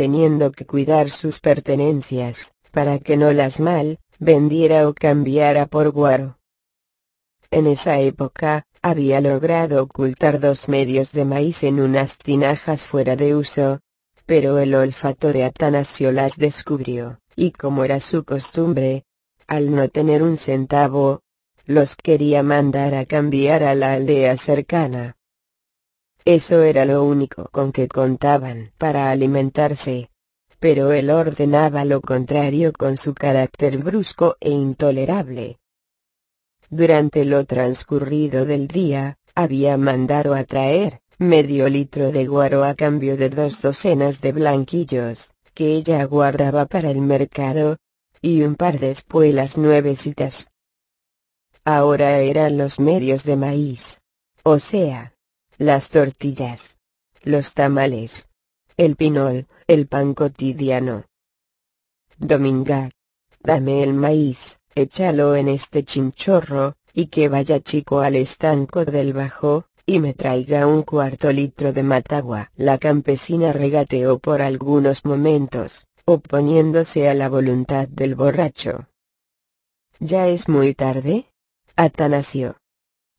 teniendo 0.00 0.50
que 0.50 0.64
cuidar 0.64 1.10
sus 1.10 1.40
pertenencias, 1.40 2.52
para 2.70 2.98
que 3.00 3.18
no 3.18 3.34
las 3.34 3.60
mal, 3.60 3.98
vendiera 4.18 4.88
o 4.88 4.94
cambiara 4.94 5.66
por 5.66 5.90
guaro. 5.90 6.38
En 7.50 7.66
esa 7.66 7.98
época, 7.98 8.64
había 8.80 9.20
logrado 9.20 9.82
ocultar 9.82 10.40
dos 10.40 10.68
medios 10.68 11.12
de 11.12 11.26
maíz 11.26 11.64
en 11.64 11.80
unas 11.80 12.16
tinajas 12.16 12.86
fuera 12.86 13.14
de 13.14 13.34
uso, 13.34 13.80
pero 14.24 14.58
el 14.58 14.74
olfato 14.74 15.34
de 15.34 15.44
Atanasio 15.44 16.12
las 16.12 16.38
descubrió, 16.38 17.20
y 17.36 17.50
como 17.50 17.84
era 17.84 18.00
su 18.00 18.24
costumbre, 18.24 19.04
al 19.48 19.70
no 19.70 19.90
tener 19.90 20.22
un 20.22 20.38
centavo, 20.38 21.20
los 21.66 21.94
quería 21.94 22.42
mandar 22.42 22.94
a 22.94 23.04
cambiar 23.04 23.64
a 23.64 23.74
la 23.74 23.92
aldea 23.92 24.38
cercana. 24.38 25.18
Eso 26.24 26.62
era 26.62 26.84
lo 26.84 27.04
único 27.04 27.48
con 27.50 27.72
que 27.72 27.88
contaban 27.88 28.72
para 28.78 29.10
alimentarse. 29.10 30.10
Pero 30.58 30.92
él 30.92 31.08
ordenaba 31.10 31.84
lo 31.84 32.02
contrario 32.02 32.72
con 32.72 32.98
su 32.98 33.14
carácter 33.14 33.78
brusco 33.78 34.36
e 34.40 34.50
intolerable. 34.50 35.58
Durante 36.68 37.24
lo 37.24 37.46
transcurrido 37.46 38.44
del 38.44 38.68
día, 38.68 39.16
había 39.34 39.78
mandado 39.78 40.34
a 40.34 40.44
traer 40.44 41.00
medio 41.18 41.68
litro 41.68 42.12
de 42.12 42.26
guaro 42.26 42.64
a 42.64 42.74
cambio 42.74 43.16
de 43.16 43.28
dos 43.28 43.60
docenas 43.60 44.20
de 44.20 44.32
blanquillos, 44.32 45.32
que 45.54 45.74
ella 45.74 46.04
guardaba 46.04 46.66
para 46.66 46.90
el 46.90 47.00
mercado, 47.00 47.76
y 48.22 48.42
un 48.42 48.54
par 48.54 48.78
de 48.78 48.90
espuelas 48.90 49.58
nuevecitas. 49.58 50.48
Ahora 51.64 52.18
eran 52.20 52.56
los 52.56 52.80
medios 52.80 53.24
de 53.24 53.36
maíz. 53.36 54.00
O 54.42 54.58
sea, 54.58 55.14
las 55.60 55.90
tortillas, 55.90 56.78
los 57.22 57.52
tamales, 57.52 58.30
el 58.78 58.96
pinol, 58.96 59.46
el 59.66 59.86
pan 59.88 60.14
cotidiano. 60.14 61.04
Dominga, 62.16 62.88
dame 63.40 63.82
el 63.82 63.92
maíz, 63.92 64.58
échalo 64.74 65.36
en 65.36 65.48
este 65.48 65.84
chinchorro, 65.84 66.76
y 66.94 67.08
que 67.08 67.28
vaya 67.28 67.60
chico 67.60 68.00
al 68.00 68.16
estanco 68.16 68.86
del 68.86 69.12
bajo, 69.12 69.66
y 69.84 69.98
me 69.98 70.14
traiga 70.14 70.66
un 70.66 70.82
cuarto 70.82 71.30
litro 71.30 71.74
de 71.74 71.82
matagua. 71.82 72.50
La 72.56 72.78
campesina 72.78 73.52
regateó 73.52 74.18
por 74.18 74.40
algunos 74.40 75.04
momentos, 75.04 75.86
oponiéndose 76.06 77.10
a 77.10 77.12
la 77.12 77.28
voluntad 77.28 77.86
del 77.86 78.14
borracho. 78.14 78.88
¿Ya 79.98 80.26
es 80.26 80.48
muy 80.48 80.72
tarde? 80.72 81.26
Atanasio. 81.76 82.56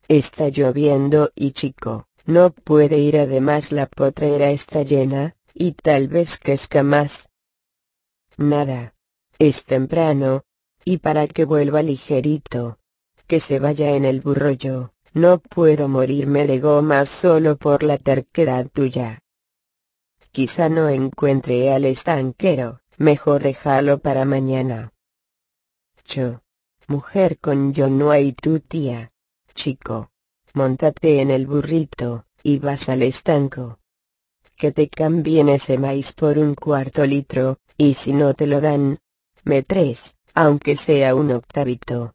Está 0.08 0.48
lloviendo 0.48 1.30
y 1.36 1.52
chico, 1.52 2.08
no 2.26 2.50
puede 2.50 2.98
ir 2.98 3.18
además 3.18 3.72
la 3.72 3.86
potrera 3.86 4.50
está 4.50 4.82
llena, 4.82 5.34
y 5.54 5.72
tal 5.72 6.08
vez 6.08 6.38
crezca 6.38 6.82
más. 6.82 7.28
Nada. 8.36 8.94
Es 9.38 9.64
temprano, 9.64 10.44
y 10.84 10.98
para 10.98 11.26
que 11.26 11.44
vuelva 11.44 11.82
ligerito. 11.82 12.78
Que 13.26 13.40
se 13.40 13.58
vaya 13.58 13.92
en 13.96 14.04
el 14.04 14.20
burro 14.20 14.50
yo, 14.50 14.92
no 15.14 15.38
puedo 15.38 15.88
morirme 15.88 16.46
de 16.46 16.60
goma 16.60 17.06
solo 17.06 17.56
por 17.56 17.82
la 17.82 17.98
terquedad 17.98 18.68
tuya. 18.68 19.20
Quizá 20.30 20.68
no 20.68 20.88
encuentre 20.88 21.72
al 21.72 21.84
estanquero, 21.84 22.80
mejor 22.98 23.42
déjalo 23.42 23.98
para 23.98 24.24
mañana. 24.24 24.92
Yo. 26.06 26.40
Mujer 26.88 27.38
con 27.38 27.72
yo 27.72 27.88
no 27.88 28.10
hay 28.10 28.32
tu 28.32 28.60
tía. 28.60 29.12
Chico. 29.54 30.11
Montate 30.54 31.22
en 31.22 31.30
el 31.30 31.46
burrito, 31.46 32.26
y 32.42 32.58
vas 32.58 32.90
al 32.90 33.02
estanco. 33.02 33.78
Que 34.56 34.70
te 34.70 34.88
cambien 34.88 35.48
ese 35.48 35.78
maíz 35.78 36.12
por 36.12 36.36
un 36.36 36.54
cuarto 36.54 37.06
litro, 37.06 37.58
y 37.78 37.94
si 37.94 38.12
no 38.12 38.34
te 38.34 38.46
lo 38.46 38.60
dan, 38.60 38.98
me 39.44 39.62
tres, 39.62 40.14
aunque 40.34 40.76
sea 40.76 41.14
un 41.14 41.32
octavito. 41.32 42.14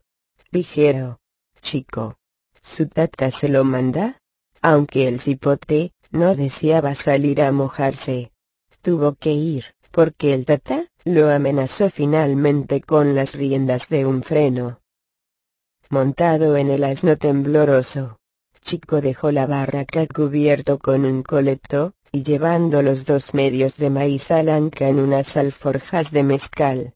Ligero. 0.51 1.19
Chico. 1.61 2.15
¿Su 2.61 2.87
tata 2.87 3.31
se 3.31 3.49
lo 3.49 3.63
manda? 3.63 4.21
Aunque 4.61 5.07
el 5.07 5.19
cipote, 5.19 5.93
no 6.11 6.35
deseaba 6.35 6.93
salir 6.93 7.41
a 7.41 7.51
mojarse. 7.51 8.31
Tuvo 8.81 9.15
que 9.15 9.33
ir, 9.33 9.65
porque 9.91 10.35
el 10.35 10.45
tata, 10.45 10.85
lo 11.03 11.29
amenazó 11.31 11.89
finalmente 11.89 12.81
con 12.81 13.15
las 13.15 13.33
riendas 13.33 13.89
de 13.89 14.05
un 14.05 14.21
freno. 14.21 14.79
Montado 15.89 16.55
en 16.55 16.69
el 16.69 16.83
asno 16.83 17.17
tembloroso, 17.17 18.19
Chico 18.67 18.99
dejó 18.99 19.31
la 19.31 19.47
barraca 19.47 20.05
cubierto 20.07 20.77
con 20.77 21.05
un 21.05 21.23
coleto, 21.23 21.93
y 22.11 22.23
llevando 22.23 22.81
los 22.81 23.05
dos 23.05 23.33
medios 23.33 23.77
de 23.77 23.89
maíz 23.89 24.29
alanca 24.29 24.89
en 24.89 24.99
unas 24.99 25.37
alforjas 25.37 26.11
de 26.11 26.23
mezcal. 26.23 26.93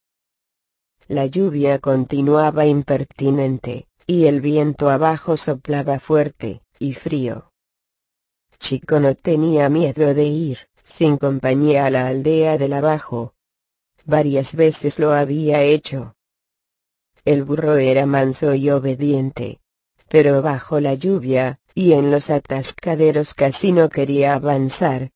La 1.07 1.27
lluvia 1.27 1.79
continuaba 1.79 2.65
impertinente, 2.65 3.87
y 4.05 4.25
el 4.25 4.41
viento 4.41 4.89
abajo 4.89 5.37
soplaba 5.37 6.01
fuerte, 6.01 6.61
y 6.77 6.93
frío. 6.93 7.53
Chico 8.59 8.99
no 8.99 9.15
tenía 9.15 9.69
miedo 9.69 10.13
de 10.13 10.25
ir, 10.25 10.57
sin 10.83 11.15
compañía 11.15 11.85
a 11.85 11.89
la 11.89 12.07
aldea 12.07 12.57
del 12.57 12.73
abajo. 12.73 13.33
Varias 14.03 14.55
veces 14.55 14.99
lo 14.99 15.13
había 15.13 15.61
hecho. 15.61 16.17
El 17.23 17.45
burro 17.45 17.77
era 17.77 18.05
manso 18.05 18.55
y 18.55 18.69
obediente. 18.69 19.61
Pero 20.11 20.41
bajo 20.41 20.81
la 20.81 20.93
lluvia, 20.93 21.60
y 21.73 21.93
en 21.93 22.11
los 22.11 22.29
atascaderos 22.29 23.33
casi 23.33 23.71
no 23.71 23.89
quería 23.89 24.33
avanzar, 24.33 25.11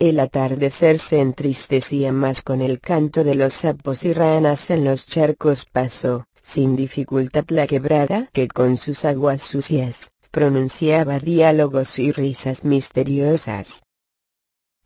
el 0.00 0.20
atardecer 0.20 1.00
se 1.00 1.20
entristecía 1.20 2.12
más 2.12 2.42
con 2.44 2.60
el 2.60 2.78
canto 2.78 3.24
de 3.24 3.34
los 3.34 3.52
sapos 3.52 4.04
y 4.04 4.12
ranas 4.12 4.70
en 4.70 4.84
los 4.84 5.06
charcos 5.06 5.66
pasó, 5.66 6.26
sin 6.40 6.76
dificultad 6.76 7.44
la 7.48 7.66
quebrada 7.66 8.30
que 8.32 8.46
con 8.46 8.78
sus 8.78 9.04
aguas 9.04 9.42
sucias, 9.42 10.12
pronunciaba 10.30 11.18
diálogos 11.18 11.98
y 11.98 12.12
risas 12.12 12.62
misteriosas. 12.62 13.82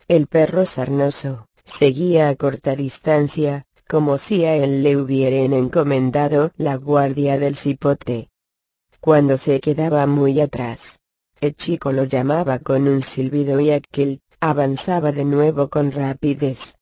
El 0.08 0.28
perro 0.28 0.64
sarnoso, 0.64 1.46
seguía 1.62 2.30
a 2.30 2.34
corta 2.34 2.74
distancia, 2.74 3.66
como 3.86 4.16
si 4.16 4.46
a 4.46 4.56
él 4.56 4.82
le 4.82 4.96
hubieran 4.96 5.52
encomendado 5.52 6.52
la 6.56 6.76
guardia 6.76 7.38
del 7.38 7.56
cipote. 7.56 8.30
Cuando 9.04 9.36
se 9.36 9.60
quedaba 9.60 10.06
muy 10.06 10.40
atrás, 10.40 11.00
el 11.40 11.56
chico 11.56 11.90
lo 11.90 12.04
llamaba 12.04 12.60
con 12.60 12.86
un 12.86 13.02
silbido 13.02 13.58
y 13.58 13.72
aquel, 13.72 14.20
avanzaba 14.38 15.10
de 15.10 15.24
nuevo 15.24 15.68
con 15.70 15.90
rapidez. 15.90 16.76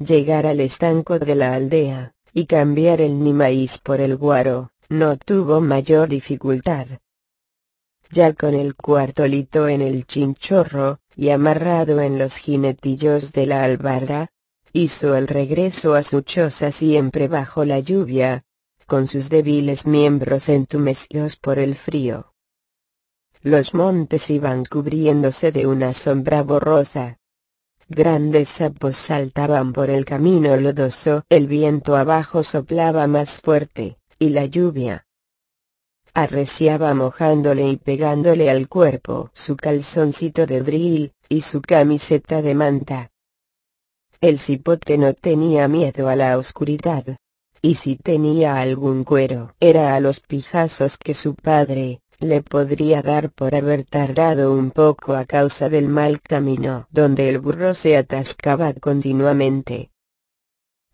Llegar 0.00 0.44
al 0.44 0.58
estanco 0.58 1.20
de 1.20 1.36
la 1.36 1.54
aldea, 1.54 2.14
y 2.32 2.46
cambiar 2.46 3.00
el 3.00 3.22
ni 3.22 3.32
maíz 3.32 3.78
por 3.78 4.00
el 4.00 4.16
guaro, 4.16 4.72
no 4.88 5.16
tuvo 5.16 5.60
mayor 5.60 6.08
dificultad. 6.08 6.88
Ya 8.10 8.32
con 8.32 8.54
el 8.54 8.74
cuartolito 8.74 9.68
en 9.68 9.82
el 9.82 10.08
chinchorro, 10.08 10.98
y 11.14 11.30
amarrado 11.30 12.00
en 12.00 12.18
los 12.18 12.34
jinetillos 12.38 13.30
de 13.30 13.46
la 13.46 13.62
albarda, 13.62 14.32
hizo 14.72 15.14
el 15.14 15.28
regreso 15.28 15.94
a 15.94 16.02
su 16.02 16.22
choza 16.22 16.72
siempre 16.72 17.28
bajo 17.28 17.64
la 17.64 17.78
lluvia, 17.78 18.44
con 18.86 19.08
sus 19.08 19.28
débiles 19.28 19.86
miembros 19.86 20.48
entumecidos 20.48 21.36
por 21.36 21.58
el 21.58 21.74
frío, 21.74 22.34
los 23.44 23.74
montes 23.74 24.30
iban 24.30 24.64
cubriéndose 24.64 25.52
de 25.52 25.66
una 25.66 25.92
sombra 25.92 26.42
borrosa. 26.42 27.18
Grandes 27.90 28.48
sapos 28.48 28.96
saltaban 28.96 29.74
por 29.74 29.90
el 29.90 30.06
camino 30.06 30.56
lodoso, 30.56 31.24
el 31.28 31.46
viento 31.46 31.94
abajo 31.94 32.42
soplaba 32.42 33.06
más 33.06 33.36
fuerte, 33.42 33.98
y 34.18 34.30
la 34.30 34.46
lluvia 34.46 35.06
arreciaba 36.14 36.94
mojándole 36.94 37.68
y 37.68 37.76
pegándole 37.76 38.48
al 38.48 38.68
cuerpo 38.68 39.30
su 39.34 39.56
calzoncito 39.56 40.46
de 40.46 40.62
drill, 40.62 41.12
y 41.28 41.42
su 41.42 41.60
camiseta 41.60 42.40
de 42.40 42.54
manta. 42.54 43.10
El 44.22 44.38
cipote 44.38 44.96
no 44.96 45.12
tenía 45.12 45.68
miedo 45.68 46.08
a 46.08 46.16
la 46.16 46.38
oscuridad. 46.38 47.18
Y 47.64 47.76
si 47.76 47.96
tenía 47.96 48.60
algún 48.60 49.04
cuero, 49.04 49.54
era 49.58 49.96
a 49.96 50.00
los 50.00 50.20
pijazos 50.20 50.98
que 50.98 51.14
su 51.14 51.34
padre, 51.34 52.02
le 52.20 52.42
podría 52.42 53.00
dar 53.00 53.30
por 53.30 53.54
haber 53.54 53.84
tardado 53.84 54.52
un 54.52 54.70
poco 54.70 55.14
a 55.14 55.24
causa 55.24 55.70
del 55.70 55.88
mal 55.88 56.20
camino 56.20 56.86
donde 56.90 57.30
el 57.30 57.38
burro 57.38 57.74
se 57.74 57.96
atascaba 57.96 58.74
continuamente. 58.74 59.90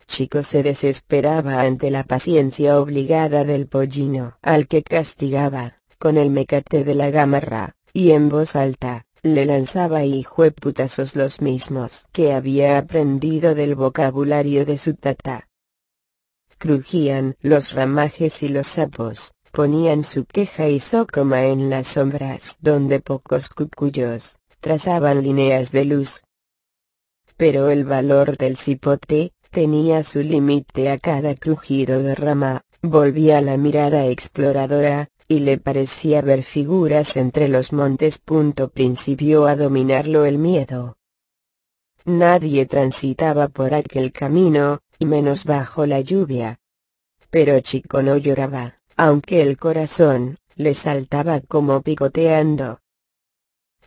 Chico 0.06 0.44
se 0.44 0.62
desesperaba 0.62 1.62
ante 1.62 1.90
la 1.90 2.04
paciencia 2.04 2.80
obligada 2.80 3.42
del 3.42 3.66
pollino, 3.66 4.38
al 4.40 4.68
que 4.68 4.84
castigaba, 4.84 5.82
con 5.98 6.16
el 6.18 6.30
mecate 6.30 6.84
de 6.84 6.94
la 6.94 7.10
gamarra, 7.10 7.74
y 7.92 8.12
en 8.12 8.28
voz 8.28 8.54
alta, 8.54 9.06
le 9.24 9.44
lanzaba 9.44 10.04
hijueputazos 10.04 11.16
los 11.16 11.40
mismos 11.40 12.06
que 12.12 12.32
había 12.32 12.78
aprendido 12.78 13.56
del 13.56 13.74
vocabulario 13.74 14.64
de 14.64 14.78
su 14.78 14.94
tata. 14.94 15.49
Crujían 16.60 17.36
los 17.40 17.72
ramajes 17.72 18.42
y 18.42 18.50
los 18.50 18.66
sapos, 18.66 19.32
ponían 19.50 20.04
su 20.04 20.26
queja 20.26 20.68
y 20.68 20.78
socoma 20.78 21.46
en 21.46 21.70
las 21.70 21.88
sombras 21.88 22.58
donde 22.60 23.00
pocos 23.00 23.48
cucuyos 23.48 24.36
trazaban 24.60 25.22
líneas 25.22 25.72
de 25.72 25.86
luz. 25.86 26.22
Pero 27.38 27.70
el 27.70 27.84
valor 27.84 28.36
del 28.36 28.58
cipote, 28.58 29.32
tenía 29.50 30.04
su 30.04 30.20
límite 30.20 30.90
a 30.90 30.98
cada 30.98 31.34
crujido 31.34 32.02
de 32.02 32.14
rama, 32.14 32.60
volvía 32.82 33.40
la 33.40 33.56
mirada 33.56 34.04
exploradora, 34.08 35.08
y 35.28 35.38
le 35.38 35.56
parecía 35.56 36.20
ver 36.20 36.42
figuras 36.42 37.16
entre 37.16 37.48
los 37.48 37.72
montes. 37.72 38.18
Punto 38.18 38.68
principió 38.68 39.46
a 39.46 39.56
dominarlo 39.56 40.26
el 40.26 40.36
miedo. 40.36 40.98
Nadie 42.04 42.66
transitaba 42.66 43.48
por 43.48 43.74
aquel 43.74 44.12
camino, 44.12 44.80
y 44.98 45.04
menos 45.04 45.44
bajo 45.44 45.86
la 45.86 46.00
lluvia. 46.00 46.58
Pero 47.30 47.60
Chico 47.60 48.02
no 48.02 48.16
lloraba 48.16 48.80
aunque 49.00 49.40
el 49.40 49.56
corazón, 49.56 50.36
le 50.56 50.74
saltaba 50.74 51.40
como 51.40 51.80
picoteando. 51.80 52.80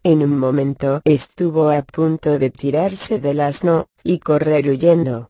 En 0.02 0.24
un 0.24 0.40
momento 0.40 1.02
estuvo 1.04 1.70
a 1.70 1.84
punto 1.84 2.40
de 2.40 2.50
tirarse 2.50 3.20
del 3.20 3.42
asno, 3.42 3.90
y 4.04 4.18
correr 4.18 4.68
huyendo. 4.68 5.30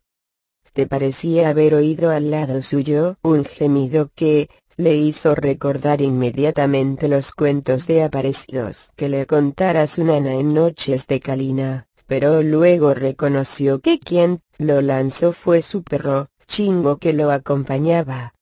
Te 0.71 0.87
parecía 0.87 1.49
haber 1.49 1.75
oído 1.75 2.11
al 2.11 2.31
lado 2.31 2.61
suyo 2.61 3.17
un 3.23 3.43
gemido 3.43 4.09
que, 4.15 4.49
le 4.77 4.95
hizo 4.95 5.35
recordar 5.35 5.99
inmediatamente 5.99 7.09
los 7.09 7.33
cuentos 7.33 7.85
de 7.85 8.03
aparecidos 8.03 8.93
que 8.95 9.09
le 9.09 9.25
contara 9.25 9.85
su 9.87 10.05
nana 10.05 10.35
en 10.35 10.53
noches 10.53 11.07
de 11.07 11.19
calina, 11.19 11.89
pero 12.07 12.43
luego 12.43 12.93
reconoció 12.93 13.79
que 13.79 13.99
quien 13.99 14.41
lo 14.57 14.81
lanzó 14.81 15.33
fue 15.33 15.61
su 15.61 15.83
perro, 15.83 16.29
Chingo 16.47 16.97
que 16.97 17.13
lo 17.13 17.31
acompañaba. 17.31 18.33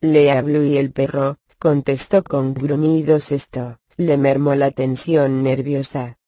Le 0.00 0.30
habló 0.30 0.62
y 0.62 0.76
el 0.76 0.92
perro, 0.92 1.38
contestó 1.58 2.22
con 2.22 2.54
gruñidos 2.54 3.32
esto, 3.32 3.78
le 3.96 4.16
mermó 4.16 4.54
la 4.54 4.70
tensión 4.70 5.42
nerviosa. 5.42 6.18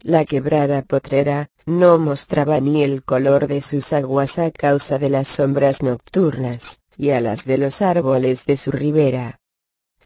La 0.00 0.24
quebrada 0.24 0.82
potrera, 0.82 1.50
no 1.66 1.98
mostraba 1.98 2.60
ni 2.60 2.82
el 2.82 3.04
color 3.04 3.46
de 3.46 3.62
sus 3.62 3.92
aguas 3.92 4.38
a 4.38 4.50
causa 4.50 4.98
de 4.98 5.08
las 5.08 5.28
sombras 5.28 5.82
nocturnas, 5.82 6.80
y 6.96 7.10
a 7.10 7.20
las 7.20 7.44
de 7.44 7.58
los 7.58 7.80
árboles 7.80 8.44
de 8.44 8.56
su 8.56 8.70
ribera. 8.70 9.40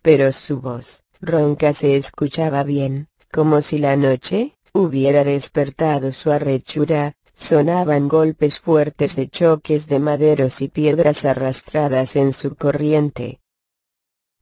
Pero 0.02 0.33
su 0.33 0.61
voz, 0.61 1.02
ronca 1.20 1.72
se 1.72 1.96
escuchaba 1.96 2.62
bien, 2.64 3.09
como 3.33 3.62
si 3.62 3.78
la 3.78 3.96
noche, 3.96 4.58
hubiera 4.78 5.24
despertado 5.24 6.12
su 6.12 6.30
arrechura, 6.30 7.14
Sonaban 7.38 8.08
golpes 8.08 8.58
fuertes 8.58 9.14
de 9.14 9.28
choques 9.28 9.86
de 9.86 10.00
maderos 10.00 10.60
y 10.60 10.68
piedras 10.68 11.24
arrastradas 11.24 12.16
en 12.16 12.32
su 12.32 12.56
corriente. 12.56 13.40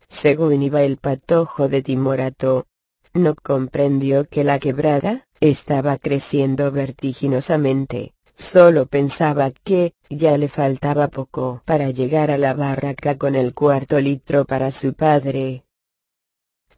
Según 0.08 0.62
iba 0.62 0.82
el 0.82 0.96
patojo 0.96 1.68
de 1.68 1.82
Timorato, 1.82 2.66
no 3.12 3.34
comprendió 3.34 4.24
que 4.24 4.44
la 4.44 4.58
quebrada, 4.58 5.28
estaba 5.40 5.98
creciendo 5.98 6.72
vertiginosamente, 6.72 8.14
solo 8.34 8.86
pensaba 8.86 9.50
que, 9.50 9.92
ya 10.08 10.38
le 10.38 10.48
faltaba 10.48 11.08
poco 11.08 11.62
para 11.66 11.90
llegar 11.90 12.30
a 12.30 12.38
la 12.38 12.54
barraca 12.54 13.18
con 13.18 13.36
el 13.36 13.52
cuarto 13.52 14.00
litro 14.00 14.46
para 14.46 14.72
su 14.72 14.94
padre. 14.94 15.64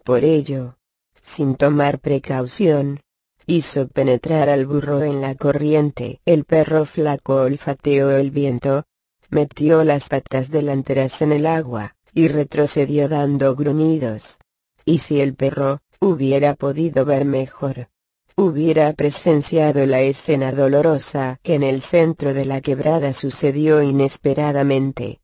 Por 0.03 0.25
ello, 0.25 0.77
sin 1.23 1.55
tomar 1.55 2.01
precaución, 2.01 3.01
hizo 3.49 3.89
penetrar 3.89 4.51
al 4.51 4.67
burro 4.67 5.03
en 5.03 5.23
la 5.23 5.35
corriente. 5.35 6.21
El 6.27 6.45
perro 6.45 6.85
flaco 6.85 7.37
olfateó 7.37 8.11
el 8.11 8.31
viento, 8.31 8.85
metió 9.31 9.85
las 9.85 10.11
patas 10.11 10.51
delanteras 10.51 11.23
en 11.23 11.33
el 11.33 11.47
agua, 11.47 11.97
y 12.13 12.29
retrocedió 12.29 13.09
dando 13.09 13.57
gruñidos. 13.57 14.39
Y 14.85 14.99
si 14.99 15.21
el 15.23 15.35
perro, 15.35 15.81
hubiera 15.99 16.55
podido 16.55 17.07
ver 17.07 17.25
mejor, 17.25 17.89
hubiera 18.37 18.93
presenciado 18.93 19.87
la 19.87 20.03
escena 20.03 20.53
dolorosa 20.53 21.41
que 21.43 21.55
en 21.55 21.63
el 21.63 21.81
centro 21.81 22.35
de 22.35 22.45
la 22.45 22.61
quebrada 22.61 23.15
sucedió 23.15 23.83
inesperadamente. 23.83 25.21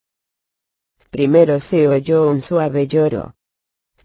Primero 1.10 1.60
se 1.60 1.88
oyó 1.88 2.30
un 2.30 2.40
suave 2.40 2.88
lloro. 2.88 3.36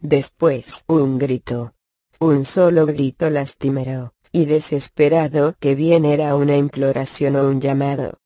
Después 0.02 0.84
un 0.88 1.18
grito, 1.18 1.74
un 2.22 2.44
solo 2.44 2.86
grito 2.86 3.30
lastimero, 3.30 4.14
y 4.34 4.46
desesperado 4.46 5.56
que 5.58 5.74
bien 5.74 6.04
era 6.04 6.36
una 6.36 6.58
imploración 6.58 7.38
o 7.38 7.48
un 7.48 7.62
llamado. 7.62 8.20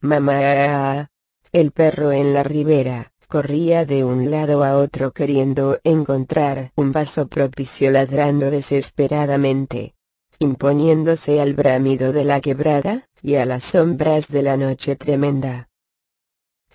Mamá. 0.00 1.10
El 1.50 1.72
perro 1.72 2.12
en 2.12 2.32
la 2.34 2.44
ribera, 2.44 3.12
corría 3.26 3.84
de 3.84 4.04
un 4.04 4.30
lado 4.30 4.62
a 4.62 4.76
otro 4.76 5.12
queriendo 5.12 5.80
encontrar 5.82 6.70
un 6.76 6.92
vaso 6.92 7.26
propicio 7.26 7.90
ladrando 7.90 8.50
desesperadamente, 8.50 9.94
imponiéndose 10.38 11.40
al 11.40 11.54
bramido 11.54 12.12
de 12.12 12.24
la 12.24 12.40
quebrada, 12.40 13.08
y 13.22 13.36
a 13.36 13.46
las 13.46 13.64
sombras 13.64 14.28
de 14.28 14.42
la 14.42 14.56
noche 14.56 14.94
tremenda. 14.94 15.68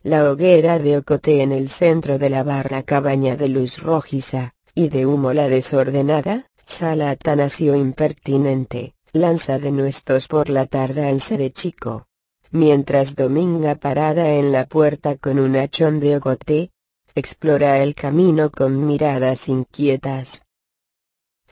La 0.02 0.30
hoguera 0.30 0.80
de 0.80 0.98
ocote 0.98 1.42
en 1.42 1.52
el 1.52 1.70
centro 1.70 2.18
de 2.18 2.30
la 2.30 2.44
barra 2.44 2.84
cabaña 2.84 3.36
de 3.36 3.50
luz 3.50 3.80
rojiza, 3.80 4.54
y 4.80 4.88
de 4.88 5.06
humo 5.06 5.34
la 5.34 5.50
desordenada, 5.50 6.48
sala 6.66 7.10
atanasio 7.10 7.76
impertinente, 7.76 8.96
lanza 9.12 9.60
de 9.60 9.74
nuestros 9.74 10.30
por 10.30 10.48
la 10.48 10.68
tardanza 10.68 11.36
de 11.36 11.52
chico. 11.52 12.08
Mientras 12.52 13.14
Dominga 13.14 13.76
parada 13.76 14.36
en 14.36 14.54
la 14.54 14.68
puerta 14.68 15.18
con 15.18 15.38
un 15.38 15.58
hachón 15.58 16.00
de 16.00 16.16
ocote, 16.16 16.72
explora 17.14 17.84
el 17.84 17.94
camino 17.94 18.52
con 18.52 18.88
miradas 18.88 19.50
inquietas. 19.50 20.46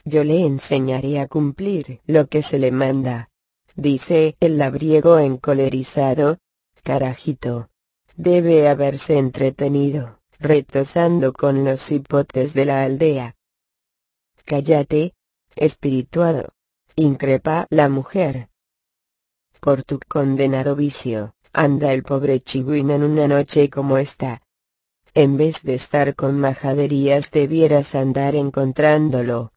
Yo 0.06 0.24
le 0.24 0.46
enseñaré 0.46 1.20
a 1.20 1.28
cumplir 1.28 2.00
lo 2.06 2.28
que 2.28 2.40
se 2.40 2.58
le 2.58 2.72
manda. 2.72 3.28
Dice 3.76 4.36
el 4.40 4.56
labriego 4.56 5.18
encolerizado. 5.18 6.38
Carajito. 6.82 7.68
Debe 8.16 8.68
haberse 8.68 9.18
entretenido 9.18 10.17
retosando 10.38 11.32
con 11.32 11.64
los 11.64 11.90
hipotes 11.90 12.54
de 12.54 12.64
la 12.64 12.84
aldea. 12.84 13.36
Cállate, 14.44 15.14
espirituado. 15.56 16.54
Increpa 16.96 17.66
la 17.70 17.88
mujer. 17.88 18.48
Por 19.60 19.82
tu 19.82 20.00
condenado 20.08 20.74
vicio, 20.74 21.34
anda 21.52 21.92
el 21.92 22.02
pobre 22.02 22.40
chigüín 22.40 22.90
en 22.90 23.02
una 23.02 23.28
noche 23.28 23.70
como 23.70 23.98
esta. 23.98 24.42
En 25.14 25.36
vez 25.36 25.62
de 25.62 25.74
estar 25.74 26.14
con 26.14 26.38
majaderías 26.38 27.30
debieras 27.30 27.94
andar 27.94 28.34
encontrándolo. 28.34 29.52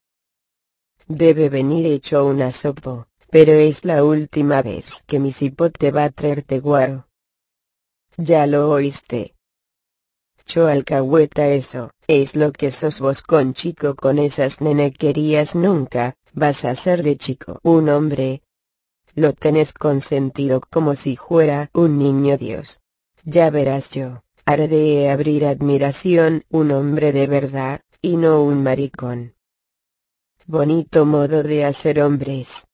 Debe 1.08 1.50
venir 1.50 1.86
hecho 1.86 2.26
una 2.26 2.52
sopo, 2.52 3.08
pero 3.30 3.54
es 3.54 3.86
la 3.86 4.04
última 4.04 4.62
vez 4.62 5.04
que 5.06 5.20
mi 5.20 5.32
cipote 5.32 5.92
va 5.92 6.06
a 6.06 6.10
traerte 6.10 6.60
guaro. 6.60 7.08
Ya 8.18 8.48
lo 8.48 8.70
oíste. 8.70 9.36
Alcahueta 10.60 11.48
eso, 11.48 11.92
es 12.08 12.36
lo 12.36 12.52
que 12.52 12.72
sos 12.72 13.00
vos 13.00 13.22
con 13.22 13.54
chico 13.54 13.96
con 13.96 14.20
esas 14.20 14.60
nenequerías 14.60 15.56
nunca, 15.56 16.16
vas 16.34 16.66
a 16.66 16.76
ser 16.76 17.04
de 17.04 17.18
chico 17.18 17.60
un 17.64 17.88
hombre. 17.88 18.44
Lo 19.16 19.32
tenés 19.34 19.72
consentido 19.72 20.62
como 20.70 20.96
si 20.96 21.16
fuera 21.16 21.70
un 21.74 21.98
niño 21.98 22.38
Dios. 22.38 22.82
Ya 23.24 23.50
verás 23.50 23.92
yo, 23.92 24.24
haré 24.46 24.68
de 24.68 25.10
abrir 25.10 25.46
admiración 25.46 26.44
un 26.50 26.72
hombre 26.72 27.14
de 27.14 27.28
verdad, 27.28 27.82
y 28.02 28.18
no 28.18 28.44
un 28.44 28.62
maricón. 28.62 29.36
Bonito 30.48 31.06
modo 31.06 31.44
de 31.44 31.64
hacer 31.64 32.02
hombres. 32.02 32.68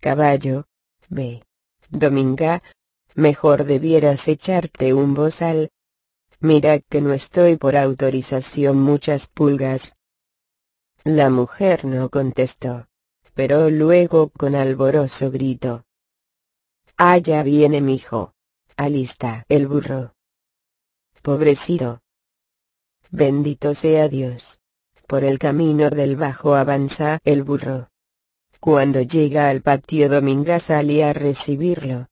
Caballo, 0.00 0.64
ve. 1.08 1.44
Dominga, 1.90 2.62
mejor 3.14 3.64
debieras 3.64 4.26
echarte 4.26 4.92
un 4.92 5.14
bozal. 5.14 5.70
Mira 6.44 6.78
que 6.78 7.00
no 7.00 7.14
estoy 7.14 7.56
por 7.56 7.74
autorización 7.74 8.76
muchas 8.76 9.28
pulgas. 9.28 9.96
La 11.02 11.30
mujer 11.30 11.86
no 11.86 12.10
contestó, 12.10 12.86
pero 13.32 13.70
luego 13.70 14.28
con 14.28 14.54
alboroso 14.54 15.30
grito. 15.30 15.86
Allá 16.98 17.42
viene 17.44 17.80
mi 17.80 17.94
hijo. 17.94 18.34
Alista 18.76 19.46
el 19.48 19.68
burro. 19.68 20.12
Pobrecito. 21.22 22.02
Bendito 23.10 23.74
sea 23.74 24.08
Dios. 24.08 24.60
Por 25.06 25.24
el 25.24 25.38
camino 25.38 25.88
del 25.88 26.16
bajo 26.16 26.56
avanza 26.56 27.20
el 27.24 27.42
burro. 27.42 27.88
Cuando 28.60 29.00
llega 29.00 29.48
al 29.48 29.62
patio 29.62 30.10
Dominga 30.10 30.60
sale 30.60 31.04
a 31.04 31.14
recibirlo. 31.14 32.08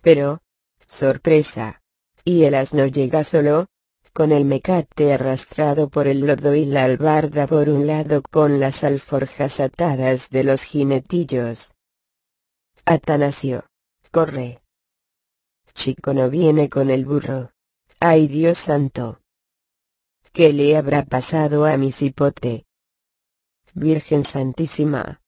Pero, 0.00 0.40
sorpresa. 0.86 1.82
Y 2.24 2.44
el 2.44 2.54
asno 2.54 2.86
llega 2.86 3.24
solo, 3.24 3.66
con 4.12 4.32
el 4.32 4.44
mecate 4.44 5.12
arrastrado 5.12 5.88
por 5.88 6.08
el 6.08 6.26
lodo 6.26 6.54
y 6.54 6.64
la 6.64 6.84
albarda 6.84 7.46
por 7.46 7.68
un 7.68 7.86
lado 7.86 8.22
con 8.22 8.58
las 8.58 8.82
alforjas 8.82 9.60
atadas 9.60 10.28
de 10.30 10.44
los 10.44 10.62
jinetillos. 10.62 11.72
Atanasio. 12.84 13.64
Corre. 14.10 14.62
Chico 15.74 16.14
no 16.14 16.30
viene 16.30 16.68
con 16.68 16.90
el 16.90 17.04
burro. 17.04 17.52
Ay 18.00 18.26
Dios 18.26 18.58
santo. 18.58 19.20
¿Qué 20.32 20.52
le 20.52 20.76
habrá 20.76 21.04
pasado 21.04 21.66
a 21.66 21.76
mi 21.76 21.92
cipote? 21.92 22.66
Virgen 23.74 24.24
Santísima. 24.24 25.20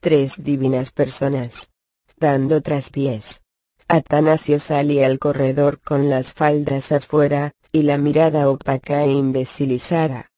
Tres 0.00 0.42
divinas 0.42 0.90
personas. 0.90 1.70
Dando 2.16 2.62
traspiés. 2.62 3.42
Atanasio 3.88 4.58
sale 4.58 5.04
al 5.04 5.20
corredor 5.20 5.80
con 5.80 6.10
las 6.10 6.32
faldas 6.32 6.90
afuera, 6.90 7.52
y 7.70 7.82
la 7.82 7.98
mirada 7.98 8.48
opaca 8.48 9.04
e 9.04 9.12
imbecilizada. 9.12 10.32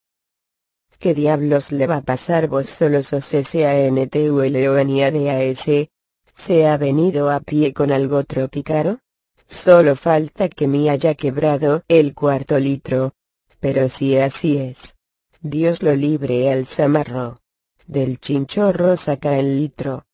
¿Qué 0.98 1.14
diablos 1.14 1.70
le 1.70 1.86
va 1.86 1.98
a 1.98 2.02
pasar 2.02 2.48
vos 2.48 2.68
solos 2.68 3.12
o 3.12 3.20
C-A-N-T-U-L-O-N-I-A-D-A-S? 3.20 5.90
¿Se 6.36 6.66
ha 6.66 6.76
venido 6.76 7.30
a 7.30 7.38
pie 7.40 7.72
con 7.72 7.92
algo 7.92 8.24
tropicaro? 8.24 8.98
Solo 9.46 9.94
falta 9.94 10.48
que 10.48 10.66
me 10.66 10.90
haya 10.90 11.14
quebrado 11.14 11.84
el 11.88 12.14
cuarto 12.14 12.58
litro. 12.58 13.12
Pero 13.60 13.88
si 13.88 14.18
así 14.18 14.58
es. 14.58 14.96
Dios 15.40 15.82
lo 15.82 15.94
libre 15.94 16.52
al 16.52 16.66
zamarro. 16.66 17.40
Del 17.86 18.18
chinchorro 18.18 18.96
saca 18.96 19.38
el 19.38 19.60
litro. 19.60 20.07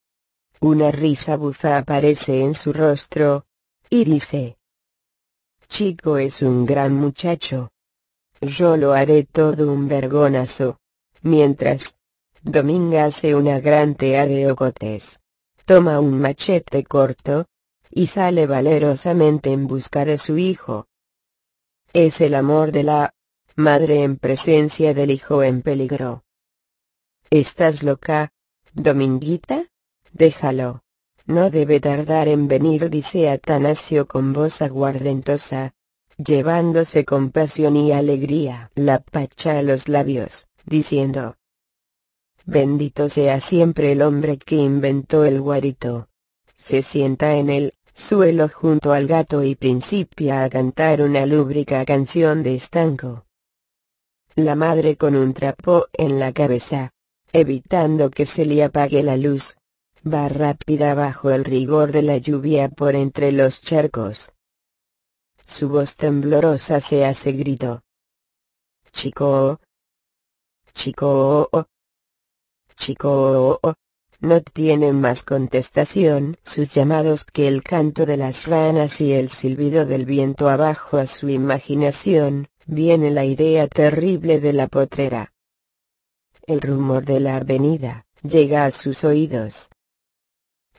Una 0.61 0.90
risa 0.90 1.37
bufa 1.37 1.77
aparece 1.79 2.43
en 2.43 2.55
su 2.55 2.73
rostro. 2.73 3.47
Y 3.90 4.05
dice. 4.05 4.57
Chico 5.69 6.19
es 6.19 6.43
un 6.43 6.67
gran 6.67 6.95
muchacho. 6.95 7.71
Yo 8.40 8.77
lo 8.77 8.93
haré 8.93 9.25
todo 9.25 9.73
un 9.73 9.88
vergonazo. 9.88 10.79
Mientras. 11.23 11.97
Dominga 12.43 13.05
hace 13.07 13.35
una 13.35 13.61
gran 13.61 13.95
tea 13.95 14.27
de 14.27 14.51
ocotes. 14.51 15.21
Toma 15.64 16.01
un 16.01 16.21
machete 16.21 16.85
corto. 16.85 17.47
Y 17.90 18.09
sale 18.09 18.47
valerosamente 18.47 19.53
en 19.53 19.67
busca 19.67 20.05
de 20.05 20.19
su 20.19 20.37
hijo. 20.37 20.88
Es 21.93 22.21
el 22.21 22.35
amor 22.35 22.73
de 22.73 22.83
la 22.83 23.14
madre 23.57 24.03
en 24.03 24.17
presencia 24.17 24.95
del 24.95 25.12
hijo 25.12 25.45
en 25.45 25.62
peligro. 25.62 26.25
¿Estás 27.31 27.85
loca, 27.85 28.33
Dominguita? 28.73 29.71
Déjalo. 30.14 30.81
No 31.27 31.50
debe 31.50 31.81
tardar 31.81 32.29
en 32.29 32.48
venir, 32.48 32.88
dice 32.88 33.29
Atanasio 33.29 34.07
con 34.07 34.33
voz 34.33 34.62
aguardentosa, 34.62 35.74
llevándose 36.16 37.05
con 37.05 37.31
pasión 37.31 37.77
y 37.77 37.92
alegría 37.92 38.70
la 38.74 39.00
pacha 39.00 39.59
a 39.59 39.62
los 39.62 39.88
labios, 39.88 40.46
diciendo, 40.66 41.37
Bendito 42.46 43.09
sea 43.09 43.40
siempre 43.40 43.92
el 43.92 44.03
hombre 44.03 44.37
que 44.37 44.57
inventó 44.57 45.24
el 45.24 45.40
guarito. 45.40 46.09
Se 46.55 46.83
sienta 46.83 47.37
en 47.37 47.50
el 47.50 47.74
suelo 47.94 48.48
junto 48.48 48.92
al 48.92 49.07
gato 49.07 49.42
y 49.42 49.57
principia 49.57 50.44
a 50.44 50.50
cantar 50.50 51.03
una 51.03 51.27
lúbrica 51.27 51.85
canción 51.85 52.42
de 52.42 52.55
estanco. 52.55 53.24
La 54.37 54.55
madre 54.55 54.96
con 54.96 55.16
un 55.16 55.33
trapo 55.33 55.87
en 55.92 56.20
la 56.20 56.33
cabeza, 56.33 56.92
evitando 57.33 58.11
que 58.11 58.27
se 58.27 58.44
le 58.44 58.62
apague 58.62 59.03
la 59.03 59.16
luz, 59.16 59.57
va 60.07 60.29
rápida 60.29 60.95
bajo 60.95 61.31
el 61.31 61.45
rigor 61.45 61.93
de 61.93 62.03
la 62.03 62.19
lluvia 62.19 62.69
por 62.69 62.95
entre 62.95 63.33
los 63.33 63.61
charcos. 63.61 64.33
Su 65.47 65.69
voz 65.69 65.97
temblorosa 65.97 66.81
se 66.81 67.05
hace 67.05 67.33
grito. 67.33 67.83
Chico. 68.93 69.61
Chico. 70.75 71.49
Chico. 72.77 73.61
No 74.21 74.40
tienen 74.40 75.01
más 75.01 75.23
contestación 75.23 76.38
sus 76.45 76.73
llamados 76.73 77.25
que 77.25 77.49
el 77.49 77.62
canto 77.62 78.07
de 78.07 78.17
las 78.17 78.47
ranas 78.47 79.01
y 79.01 79.12
el 79.12 79.31
silbido 79.31 79.85
del 79.85 80.07
viento 80.07 80.49
abajo 80.49 80.97
a 80.97 81.07
su 81.07 81.29
imaginación, 81.29 82.49
viene 82.67 83.11
la 83.11 83.25
idea 83.25 83.69
terrible 83.69 84.40
de 84.40 84.53
la 84.53 84.69
potrera. 84.69 85.33
El 86.47 86.61
rumor 86.61 87.05
de 87.05 87.21
la 87.21 87.37
avenida, 87.37 88.07
llega 88.23 88.64
a 88.64 88.71
sus 88.71 89.05
oídos. 89.05 89.69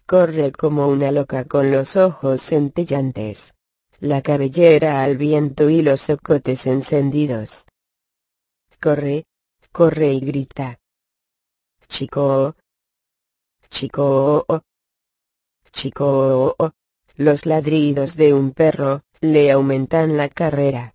Corre 0.07 0.51
como 0.51 0.87
una 0.87 1.11
loca 1.11 1.45
con 1.45 1.71
los 1.71 1.95
ojos 1.95 2.39
centellantes. 2.39 3.55
La 3.99 4.21
cabellera 4.21 5.03
al 5.03 5.17
viento 5.17 5.67
y 5.67 5.81
los 5.81 6.11
ocotes 6.11 6.67
encendidos. 6.67 7.65
Corre, 8.79 9.25
corre 9.71 10.13
y 10.13 10.19
grita. 10.19 10.79
Chico. 11.87 12.55
Chico. 13.71 14.45
Chico. 15.71 16.55
Los 17.15 17.47
ladridos 17.47 18.15
de 18.15 18.35
un 18.35 18.51
perro, 18.51 19.01
le 19.21 19.51
aumentan 19.51 20.17
la 20.17 20.29
carrera. 20.29 20.93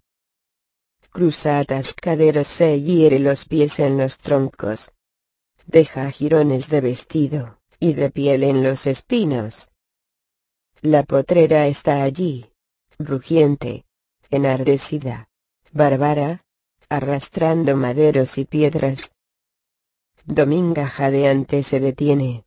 Cruza 1.10 1.58
atascaderos 1.58 2.46
se 2.46 2.80
hiere 2.80 3.18
los 3.18 3.44
pies 3.44 3.80
en 3.80 3.98
los 3.98 4.18
troncos. 4.18 4.92
Deja 5.66 6.08
jirones 6.12 6.68
de 6.68 6.80
vestido 6.80 7.59
y 7.80 7.94
de 7.94 8.10
piel 8.10 8.44
en 8.44 8.62
los 8.62 8.86
espinos. 8.86 9.70
La 10.82 11.02
potrera 11.02 11.66
está 11.66 12.02
allí, 12.02 12.52
rugiente, 12.98 13.86
enardecida, 14.30 15.30
bárbara, 15.72 16.44
arrastrando 16.90 17.76
maderos 17.76 18.36
y 18.36 18.44
piedras. 18.44 19.12
Dominga 20.26 20.86
jadeante 20.86 21.62
se 21.62 21.80
detiene. 21.80 22.44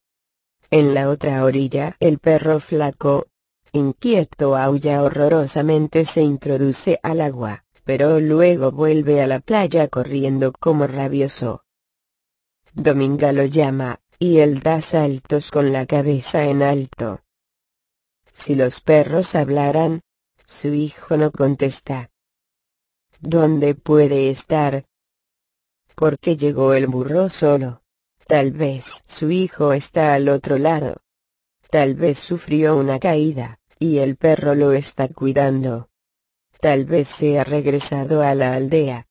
En 0.69 0.93
la 0.93 1.10
otra 1.10 1.43
orilla 1.43 1.98
el 2.00 2.19
perro 2.19 2.60
flaco, 2.60 3.28
inquieto 3.72 4.56
aulla 4.56 5.02
horrorosamente 5.02 6.06
se 6.06 6.22
introduce 6.22 7.00
al 7.02 7.22
agua, 7.22 7.65
pero 7.84 8.19
luego 8.19 8.72
vuelve 8.72 9.22
a 9.22 9.28
la 9.28 9.39
playa 9.39 9.88
corriendo 9.88 10.54
como 10.54 10.86
rabioso. 10.86 11.63
Dominga 12.74 13.32
lo 13.32 13.46
llama, 13.46 14.00
y 14.23 14.39
él 14.39 14.62
da 14.62 14.79
saltos 14.79 15.51
con 15.51 15.73
la 15.73 15.86
cabeza 15.86 16.45
en 16.45 16.63
alto. 16.63 17.19
Si 18.31 18.55
los 18.55 18.79
perros 18.79 19.36
hablaran, 19.36 19.99
su 20.47 20.73
hijo 20.73 21.17
no 21.17 21.29
contesta. 21.29 22.09
¿Dónde 23.19 23.75
puede 23.75 24.29
estar? 24.29 24.86
¿Por 25.93 26.17
qué 26.19 26.38
llegó 26.38 26.73
el 26.73 26.88
burro 26.88 27.29
solo? 27.29 27.83
Tal 28.25 28.53
vez 28.53 29.03
su 29.07 29.29
hijo 29.29 29.73
está 29.73 30.13
al 30.13 30.29
otro 30.29 30.57
lado. 30.57 31.01
Tal 31.69 31.95
vez 31.95 32.17
sufrió 32.17 32.77
una 32.77 32.99
caída, 32.99 33.59
y 33.77 33.97
el 33.97 34.15
perro 34.15 34.55
lo 34.55 34.71
está 34.71 35.09
cuidando. 35.09 35.89
Tal 36.62 36.86
vez 36.86 37.09
se 37.09 37.39
ha 37.39 37.43
regresado 37.43 38.21
a 38.21 38.36
la 38.36 38.53
aldea. 38.53 39.05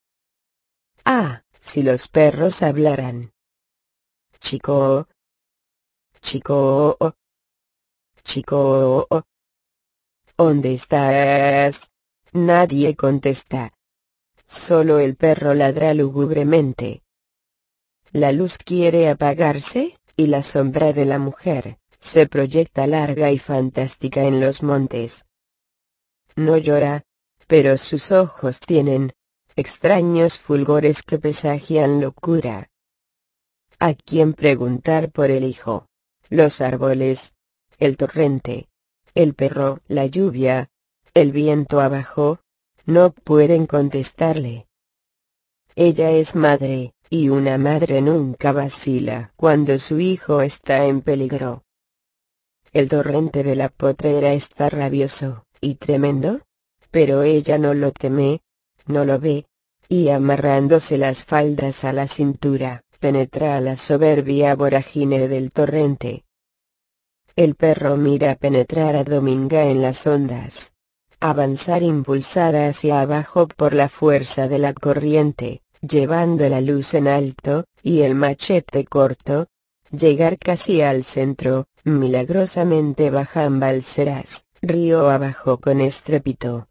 Ah, 1.05 1.45
si 1.61 1.83
los 1.83 2.09
perros 2.09 2.63
hablaran. 2.63 3.32
Chico. 4.43 5.07
Chico. 6.21 6.99
Chico. 8.25 9.07
¿Dónde 10.37 10.75
estás? 10.75 11.93
Nadie 12.33 12.97
contesta. 12.97 13.73
Solo 14.47 14.99
el 14.99 15.15
perro 15.15 15.55
ladra 15.55 15.95
lúgubremente. 15.95 17.05
La 18.11 18.33
luz 18.33 18.59
quiere 18.59 19.09
apagarse, 19.09 19.97
y 20.17 20.27
la 20.27 20.43
sombra 20.43 20.93
de 20.93 21.05
la 21.05 21.21
mujer, 21.21 21.79
se 22.01 22.27
proyecta 22.27 22.89
larga 22.89 23.31
y 23.31 23.39
fantástica 23.39 24.25
en 24.25 24.41
los 24.41 24.65
montes. 24.65 25.25
No 26.35 26.59
llora, 26.59 27.05
pero 27.47 27.79
sus 27.79 28.11
ojos 28.11 28.59
tienen, 28.59 29.13
extraños 29.55 30.41
fulgores 30.41 31.03
que 31.05 31.19
presagian 31.21 32.01
locura. 32.01 32.72
¿A 33.85 33.95
quién 33.95 34.35
preguntar 34.35 35.11
por 35.11 35.33
el 35.33 35.43
hijo? 35.43 35.89
Los 36.29 36.61
árboles, 36.61 37.35
el 37.81 37.97
torrente, 37.97 38.69
el 39.17 39.35
perro, 39.35 39.81
la 39.89 40.07
lluvia, 40.07 40.71
el 41.15 41.33
viento 41.33 41.81
abajo, 41.81 42.39
no 42.87 43.11
pueden 43.11 43.67
contestarle. 43.67 44.69
Ella 45.75 46.13
es 46.13 46.37
madre, 46.37 46.95
y 47.11 47.31
una 47.31 47.59
madre 47.59 48.03
nunca 48.03 48.53
vacila 48.53 49.33
cuando 49.35 49.77
su 49.81 49.99
hijo 49.99 50.43
está 50.43 50.87
en 50.87 51.01
peligro. 51.01 51.65
El 52.73 52.89
torrente 52.89 53.43
de 53.43 53.57
la 53.57 53.69
potrera 53.69 54.33
está 54.33 54.71
rabioso, 54.71 55.45
y 55.61 55.75
tremendo, 55.75 56.43
pero 56.93 57.25
ella 57.25 57.59
no 57.59 57.75
lo 57.75 57.91
teme, 57.91 58.43
no 58.87 59.05
lo 59.05 59.19
ve, 59.19 59.45
y 59.89 60.11
amarrándose 60.11 60.99
las 60.99 61.25
faldas 61.25 61.83
a 61.83 61.93
la 61.93 62.07
cintura, 62.07 62.85
penetra 63.03 63.57
a 63.57 63.61
la 63.61 63.75
soberbia 63.75 64.55
vorágine 64.55 65.27
del 65.27 65.51
torrente. 65.51 66.25
El 67.35 67.57
perro 67.57 67.97
mira 67.97 68.37
penetrar 68.37 68.95
a 68.95 69.03
Dominga 69.03 69.65
en 69.65 69.83
las 69.83 70.07
ondas, 70.07 70.73
avanzar 71.19 71.83
impulsada 71.83 72.69
hacia 72.69 73.01
abajo 73.01 73.49
por 73.49 73.75
la 73.75 73.89
fuerza 73.89 74.47
de 74.47 74.61
la 74.61 74.73
corriente, 74.73 75.63
llevando 75.81 76.49
la 76.49 76.61
luz 76.61 76.95
en 76.95 77.09
alto, 77.09 77.65
y 77.83 78.03
el 78.03 78.15
machete 78.15 78.85
corto, 78.85 79.49
llegar 79.91 80.39
casi 80.39 80.81
al 80.81 81.03
centro, 81.03 81.67
milagrosamente 81.83 83.11
bajan 83.11 83.59
Balseras, 83.59 84.45
río 84.61 85.11
abajo 85.11 85.59
con 85.59 85.81
estrépito. 85.81 86.69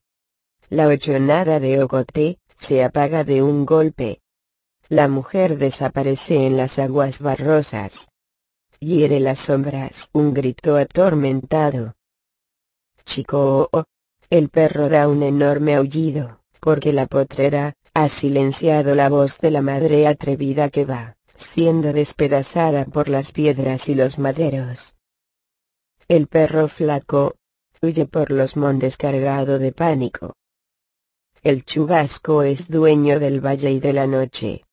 La 0.70 0.88
ochonada 0.88 1.60
de 1.60 1.84
Ocote, 1.84 2.40
se 2.58 2.86
apaga 2.86 3.26
de 3.26 3.44
un 3.44 3.66
golpe. 3.66 4.22
La 4.92 5.08
mujer 5.08 5.58
desaparece 5.58 6.46
en 6.46 6.58
las 6.58 6.78
aguas 6.78 7.20
barrosas. 7.20 8.10
Hiere 8.82 9.22
las 9.22 9.40
sombras 9.40 10.10
un 10.12 10.34
grito 10.34 10.76
atormentado. 10.76 11.94
Chico, 13.06 13.70
el 14.30 14.50
perro 14.50 14.90
da 14.90 15.08
un 15.08 15.24
enorme 15.24 15.76
aullido, 15.76 16.42
porque 16.60 16.92
la 16.92 17.06
potrera, 17.06 17.74
ha 17.94 18.10
silenciado 18.10 18.94
la 18.94 19.08
voz 19.08 19.38
de 19.38 19.52
la 19.52 19.62
madre 19.62 20.08
atrevida 20.08 20.68
que 20.68 20.84
va, 20.84 21.16
siendo 21.38 21.94
despedazada 21.94 22.84
por 22.84 23.08
las 23.08 23.32
piedras 23.32 23.88
y 23.88 23.96
los 23.96 24.20
maderos. 24.20 24.98
El 26.10 26.28
perro 26.28 26.68
flaco, 26.68 27.36
huye 27.82 28.08
por 28.08 28.30
los 28.30 28.58
montes 28.58 28.98
cargado 28.98 29.58
de 29.58 29.72
pánico. 29.72 30.36
El 31.44 31.64
chubasco 31.64 32.44
es 32.44 32.68
dueño 32.68 33.22
del 33.22 33.40
valle 33.40 33.72
y 33.72 33.80
de 33.80 33.94
la 33.94 34.06
noche. 34.06 34.66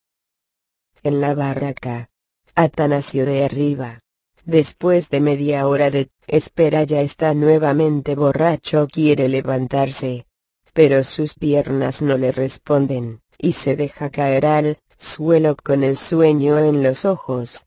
En 1.09 1.23
la 1.23 1.35
barraca, 1.35 2.11
Atanasio 2.55 3.25
de 3.25 3.43
arriba, 3.43 4.01
después 4.45 5.09
de 5.09 5.21
media 5.21 5.67
hora 5.67 5.91
de 5.91 6.11
espera 6.27 6.85
ya 6.85 7.01
está 7.01 7.33
nuevamente 7.33 8.15
borracho 8.15 8.87
quiere 8.93 9.27
levantarse, 9.31 10.27
pero 10.75 11.05
sus 11.05 11.33
piernas 11.33 12.03
no 12.03 12.19
le 12.19 12.31
responden, 12.31 13.23
y 13.39 13.53
se 13.55 13.75
deja 13.75 14.11
caer 14.11 14.45
al 14.45 14.79
suelo 14.99 15.57
con 15.57 15.83
el 15.83 15.97
sueño 15.97 16.59
en 16.59 16.83
los 16.83 17.07
ojos. 17.07 17.65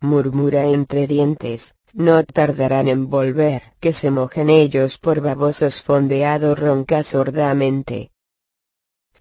Murmura 0.00 0.64
entre 0.64 1.06
dientes, 1.06 1.76
no 1.92 2.24
tardarán 2.24 2.88
en 2.88 3.10
volver, 3.10 3.62
que 3.78 3.92
se 3.92 4.10
mojen 4.10 4.50
ellos 4.50 4.98
por 4.98 5.20
babosos 5.20 5.82
fondeado 5.82 6.56
ronca 6.56 7.04
sordamente. 7.04 8.10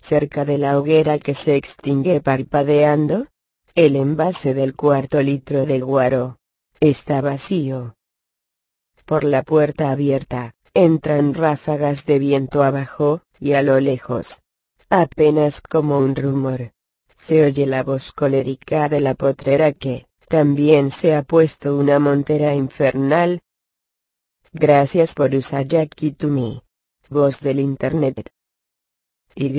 Cerca 0.03 0.43
de 0.43 0.57
la 0.57 0.77
hoguera 0.77 1.17
que 1.17 1.33
se 1.33 1.55
extingue 1.55 2.19
parpadeando, 2.19 3.27
el 3.73 3.95
envase 3.95 4.53
del 4.53 4.75
cuarto 4.75 5.21
litro 5.21 5.65
de 5.65 5.79
guaro, 5.79 6.39
está 6.81 7.21
vacío. 7.21 7.95
Por 9.05 9.23
la 9.23 9.43
puerta 9.43 9.91
abierta, 9.91 10.55
entran 10.73 11.33
ráfagas 11.33 12.05
de 12.05 12.19
viento 12.19 12.63
abajo, 12.63 13.21
y 13.39 13.53
a 13.53 13.61
lo 13.61 13.79
lejos, 13.79 14.41
apenas 14.89 15.61
como 15.61 15.99
un 15.99 16.17
rumor, 16.17 16.73
se 17.17 17.45
oye 17.45 17.65
la 17.65 17.83
voz 17.83 18.11
colérica 18.11 18.89
de 18.89 18.99
la 18.99 19.13
potrera 19.13 19.71
que, 19.71 20.07
también 20.27 20.91
se 20.91 21.15
ha 21.15 21.23
puesto 21.23 21.77
una 21.77 21.99
montera 21.99 22.53
infernal. 22.55 23.39
Gracias 24.51 25.13
por 25.13 25.33
usar 25.33 25.65
Yakitumi. 25.65 26.61
Voz 27.09 27.39
del 27.39 27.61
Internet. 27.61 28.33
Y 29.35 29.49